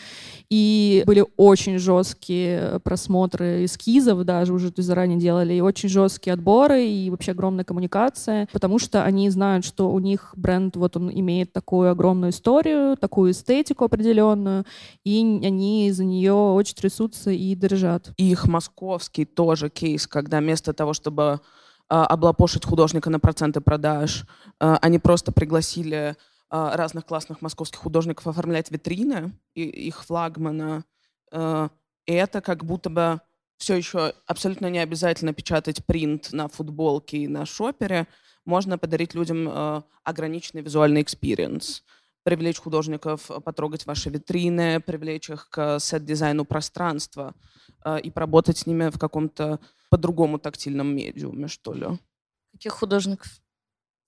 И 0.49 1.03
были 1.05 1.25
очень 1.35 1.77
жесткие 1.77 2.79
просмотры 2.85 3.65
эскизов, 3.65 4.12
эскизов 4.13 4.25
даже 4.25 4.53
уже 4.53 4.71
заранее 4.77 5.19
делали, 5.19 5.53
и 5.53 5.61
очень 5.61 5.89
жесткие 5.89 6.33
отборы, 6.33 6.85
и 6.85 7.09
вообще 7.09 7.31
огромная 7.31 7.63
коммуникация, 7.63 8.47
потому 8.51 8.79
что 8.79 9.03
они 9.03 9.29
знают, 9.29 9.65
что 9.65 9.91
у 9.91 9.99
них 9.99 10.33
бренд, 10.35 10.75
вот 10.75 10.97
он 10.97 11.11
имеет 11.11 11.53
такую 11.53 11.91
огромную 11.91 12.31
историю, 12.31 12.97
такую 12.97 13.31
эстетику 13.31 13.85
определенную, 13.85 14.65
и 15.03 15.19
они 15.43 15.91
за 15.91 16.03
нее 16.03 16.33
очень 16.33 16.75
трясутся 16.75 17.31
и 17.31 17.55
дрожат. 17.55 18.11
Их 18.17 18.47
московский 18.47 19.25
тоже 19.25 19.69
кейс, 19.69 20.07
когда 20.07 20.39
вместо 20.39 20.73
того, 20.73 20.93
чтобы 20.93 21.39
а, 21.89 22.05
облапошить 22.05 22.65
художника 22.65 23.09
на 23.09 23.19
проценты 23.19 23.61
продаж, 23.61 24.25
а, 24.59 24.77
они 24.81 24.99
просто 24.99 25.31
пригласили 25.31 26.15
а, 26.49 26.75
разных 26.77 27.05
классных 27.05 27.41
московских 27.41 27.79
художников 27.79 28.27
оформлять 28.27 28.71
витрины, 28.71 29.33
и 29.55 29.63
их 29.63 30.03
флагмана. 30.03 30.83
И 32.05 32.13
это 32.13 32.41
как 32.41 32.63
будто 32.63 32.91
бы 32.91 33.21
все 33.57 33.75
еще 33.75 34.13
абсолютно 34.25 34.69
не 34.69 34.79
обязательно 34.79 35.33
печатать 35.33 35.85
принт 35.85 36.33
на 36.33 36.47
футболке 36.47 37.17
и 37.17 37.27
на 37.27 37.45
шопере. 37.45 38.07
Можно 38.45 38.77
подарить 38.77 39.13
людям 39.13 39.47
э, 39.47 39.81
ограниченный 40.03 40.61
визуальный 40.61 41.01
experience 41.01 41.83
привлечь 42.23 42.59
художников, 42.59 43.29
э, 43.29 43.39
потрогать 43.39 43.85
ваши 43.85 44.09
витрины, 44.09 44.79
привлечь 44.79 45.29
их 45.29 45.49
к 45.49 45.79
сет-дизайну 45.79 46.45
пространства 46.45 47.35
э, 47.85 47.99
и 47.99 48.09
поработать 48.09 48.57
с 48.57 48.65
ними 48.65 48.89
в 48.89 48.97
каком-то 48.97 49.59
по-другому 49.89 50.39
тактильном 50.39 50.95
медиуме, 50.95 51.47
что 51.47 51.73
ли. 51.73 51.87
Каких 52.51 52.73
художников? 52.73 53.27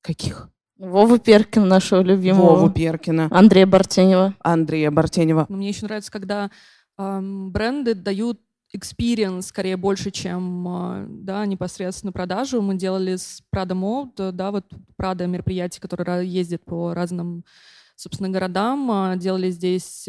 Каких? 0.01 0.49
Вову 0.77 1.19
Перкина, 1.19 1.65
нашего 1.65 2.01
любимого. 2.01 2.55
Вову 2.55 2.69
Перкина. 2.69 3.27
Андрея 3.31 3.65
Бартенева. 3.65 4.35
Андрея 4.39 4.91
Бартенева. 4.91 5.45
Мне 5.47 5.69
еще 5.69 5.85
нравится, 5.85 6.11
когда 6.11 6.51
эм, 6.97 7.51
бренды 7.51 7.95
дают 7.95 8.41
experience 8.75 9.43
скорее 9.43 9.77
больше, 9.77 10.11
чем 10.11 10.67
а, 10.67 11.05
да, 11.07 11.45
непосредственно 11.45 12.11
продажу. 12.11 12.61
Мы 12.61 12.75
делали 12.75 13.15
с 13.15 13.41
Prada 13.53 13.73
Mode, 13.73 14.31
да, 14.31 14.51
вот 14.51 14.65
Prada 15.01 15.27
мероприятие, 15.27 15.81
которое 15.81 16.21
ездит 16.21 16.63
по 16.65 16.93
разным 16.93 17.43
собственно, 17.95 18.29
городам. 18.29 18.89
А, 18.91 19.15
делали 19.15 19.51
здесь 19.51 20.07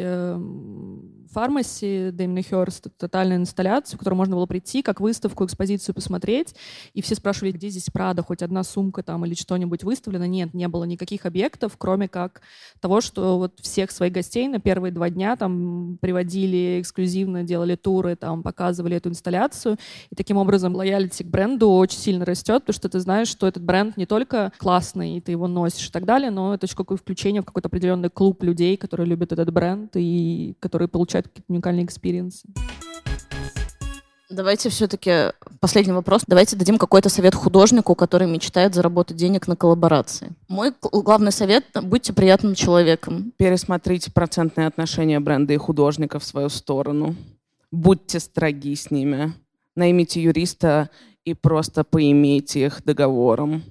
фармаси 1.33 2.11
Дэмина 2.13 2.43
Хёрст, 2.43 2.87
тотальную 2.97 3.41
инсталляцию, 3.41 3.97
в 3.97 3.99
которую 3.99 4.17
можно 4.17 4.37
было 4.37 4.47
прийти, 4.47 4.83
как 4.83 5.01
выставку, 5.01 5.45
экспозицию 5.45 5.95
посмотреть. 5.95 6.55
И 6.95 7.03
все 7.03 7.15
спрашивали, 7.15 7.53
где 7.53 7.69
здесь 7.69 7.91
Прада, 7.93 8.23
хоть 8.23 8.43
одна 8.43 8.65
сумка 8.65 9.03
там 9.03 9.25
или 9.27 9.35
что-нибудь 9.35 9.85
выставлено. 9.85 10.27
Нет, 10.27 10.55
не 10.55 10.67
было 10.69 10.85
никаких 10.85 11.27
объектов, 11.27 11.77
кроме 11.77 12.09
как 12.09 12.41
того, 12.81 13.01
что 13.01 13.39
вот 13.39 13.61
всех 13.61 13.91
своих 13.91 14.13
гостей 14.13 14.49
на 14.49 14.61
первые 14.61 14.93
два 14.93 15.11
дня 15.11 15.37
там 15.37 15.99
приводили 16.01 16.81
эксклюзивно, 16.81 17.43
делали 17.43 17.77
туры, 17.77 18.17
там 18.17 18.43
показывали 18.43 18.97
эту 18.97 19.11
инсталляцию. 19.11 19.77
И 20.11 20.15
таким 20.15 20.39
образом 20.39 20.75
loyalty 20.75 21.23
к 21.23 21.27
бренду 21.27 21.71
очень 21.71 21.99
сильно 21.99 22.25
растет, 22.25 22.63
потому 22.63 22.75
что 22.75 22.89
ты 22.89 23.01
знаешь, 23.01 23.29
что 23.29 23.47
этот 23.47 23.63
бренд 23.63 23.97
не 23.97 24.07
только 24.07 24.53
классный, 24.59 25.17
и 25.17 25.21
ты 25.21 25.33
его 25.33 25.49
носишь 25.49 25.89
и 25.89 25.93
так 25.93 26.05
далее, 26.05 26.31
но 26.31 26.55
это 26.55 26.67
еще 26.67 26.77
какое 26.77 26.97
включение 26.97 27.43
в 27.43 27.45
какой-то 27.45 27.69
определенный 27.77 28.09
клуб 28.09 28.43
людей, 28.43 28.79
которые 28.79 29.07
любят 29.07 29.33
этот 29.33 29.53
бренд 29.53 29.91
и 29.97 30.57
которые 30.61 30.89
получают 30.89 31.29
какие-то 31.29 31.53
уникальные 31.53 31.85
experience 31.85 32.38
ы. 32.38 32.49
Давайте 34.31 34.71
все-таки 34.71 35.33
последний 35.61 35.93
вопрос. 35.93 36.23
Давайте 36.27 36.57
дадим 36.57 36.79
какой-то 36.79 37.11
совет 37.11 37.35
художнику, 37.35 37.95
который 37.95 38.27
мечтает 38.27 38.75
заработать 38.75 39.17
денег 39.19 39.47
на 39.47 39.57
коллаборации. 39.57 40.33
Мой 40.49 40.73
главный 40.81 41.33
совет— 41.33 41.65
будьте 41.83 42.15
приятным 42.15 42.55
человеком. 42.55 43.33
Пересмотрите 43.37 44.11
процентные 44.11 44.67
отношения 44.67 45.21
бренда 45.21 45.53
и 45.53 45.59
художника 45.59 46.19
в 46.19 46.25
свою 46.25 46.49
сторону. 46.49 47.15
Будьте 47.71 48.21
строги 48.21 48.75
с 48.75 48.91
ними. 48.91 49.35
Наймите 49.77 50.23
юриста 50.23 50.89
и 51.27 51.35
просто 51.35 51.85
поимейте 51.85 52.65
их 52.67 52.83
договором. 52.85 53.63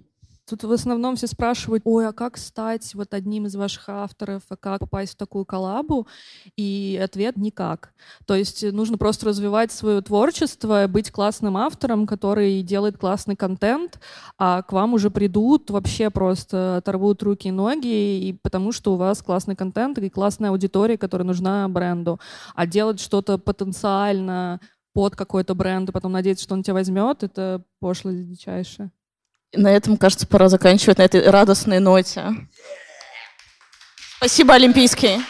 Тут 0.47 0.63
в 0.63 0.71
основном 0.71 1.15
все 1.15 1.25
спрашивают, 1.25 1.81
ой, 1.85 2.07
а 2.07 2.13
как 2.13 2.37
стать 2.37 2.93
вот 2.93 3.15
одним 3.15 3.47
из 3.47 3.55
ваших 3.55 3.89
авторов, 3.89 4.43
а 4.49 4.55
как 4.55 4.79
попасть 4.79 5.13
в 5.13 5.17
такую 5.17 5.43
коллабу? 5.43 6.07
И 6.55 6.99
ответ— 7.03 7.35
никак. 7.37 7.93
То 8.27 8.35
есть 8.35 8.63
нужно 8.71 8.99
просто 8.99 9.25
развивать 9.25 9.71
свое 9.71 10.01
творчество, 10.01 10.85
быть 10.87 11.09
классным 11.11 11.57
автором, 11.57 12.05
который 12.05 12.61
делает 12.61 12.97
классный 12.99 13.35
контент, 13.35 13.99
а 14.37 14.61
к 14.61 14.71
вам 14.71 14.93
уже 14.93 15.09
придут, 15.09 15.71
вообще 15.71 16.11
просто 16.11 16.77
оторвут 16.77 17.23
руки 17.23 17.47
и 17.47 17.51
ноги, 17.51 18.27
и 18.27 18.33
потому 18.33 18.71
что 18.71 18.93
у 18.93 18.97
вас 18.97 19.23
классный 19.23 19.55
контент 19.55 19.97
и 19.97 20.09
классная 20.11 20.51
аудитория, 20.51 20.97
которая 20.97 21.25
нужна 21.25 21.67
бренду. 21.69 22.19
А 22.53 22.67
делать 22.67 22.99
что-то 22.99 23.39
потенциально 23.39 24.59
под 24.93 25.15
какой-то 25.15 25.55
бренд, 25.55 25.89
и 25.89 25.91
потом 25.91 26.11
надеяться, 26.11 26.43
что 26.43 26.53
он 26.53 26.61
тебя 26.61 26.75
возьмет, 26.75 27.23
это 27.23 27.63
пошлость 27.79 28.29
дичайшая. 28.29 28.91
На 29.55 29.69
этом, 29.75 29.97
кажется, 29.97 30.27
пора 30.27 30.49
заканчивать 30.49 30.97
на 30.97 31.03
этой 31.03 31.29
радостной 31.29 31.79
ноте. 31.79 32.35
Спасибо, 34.17 34.53
Олимпийский. 34.53 35.21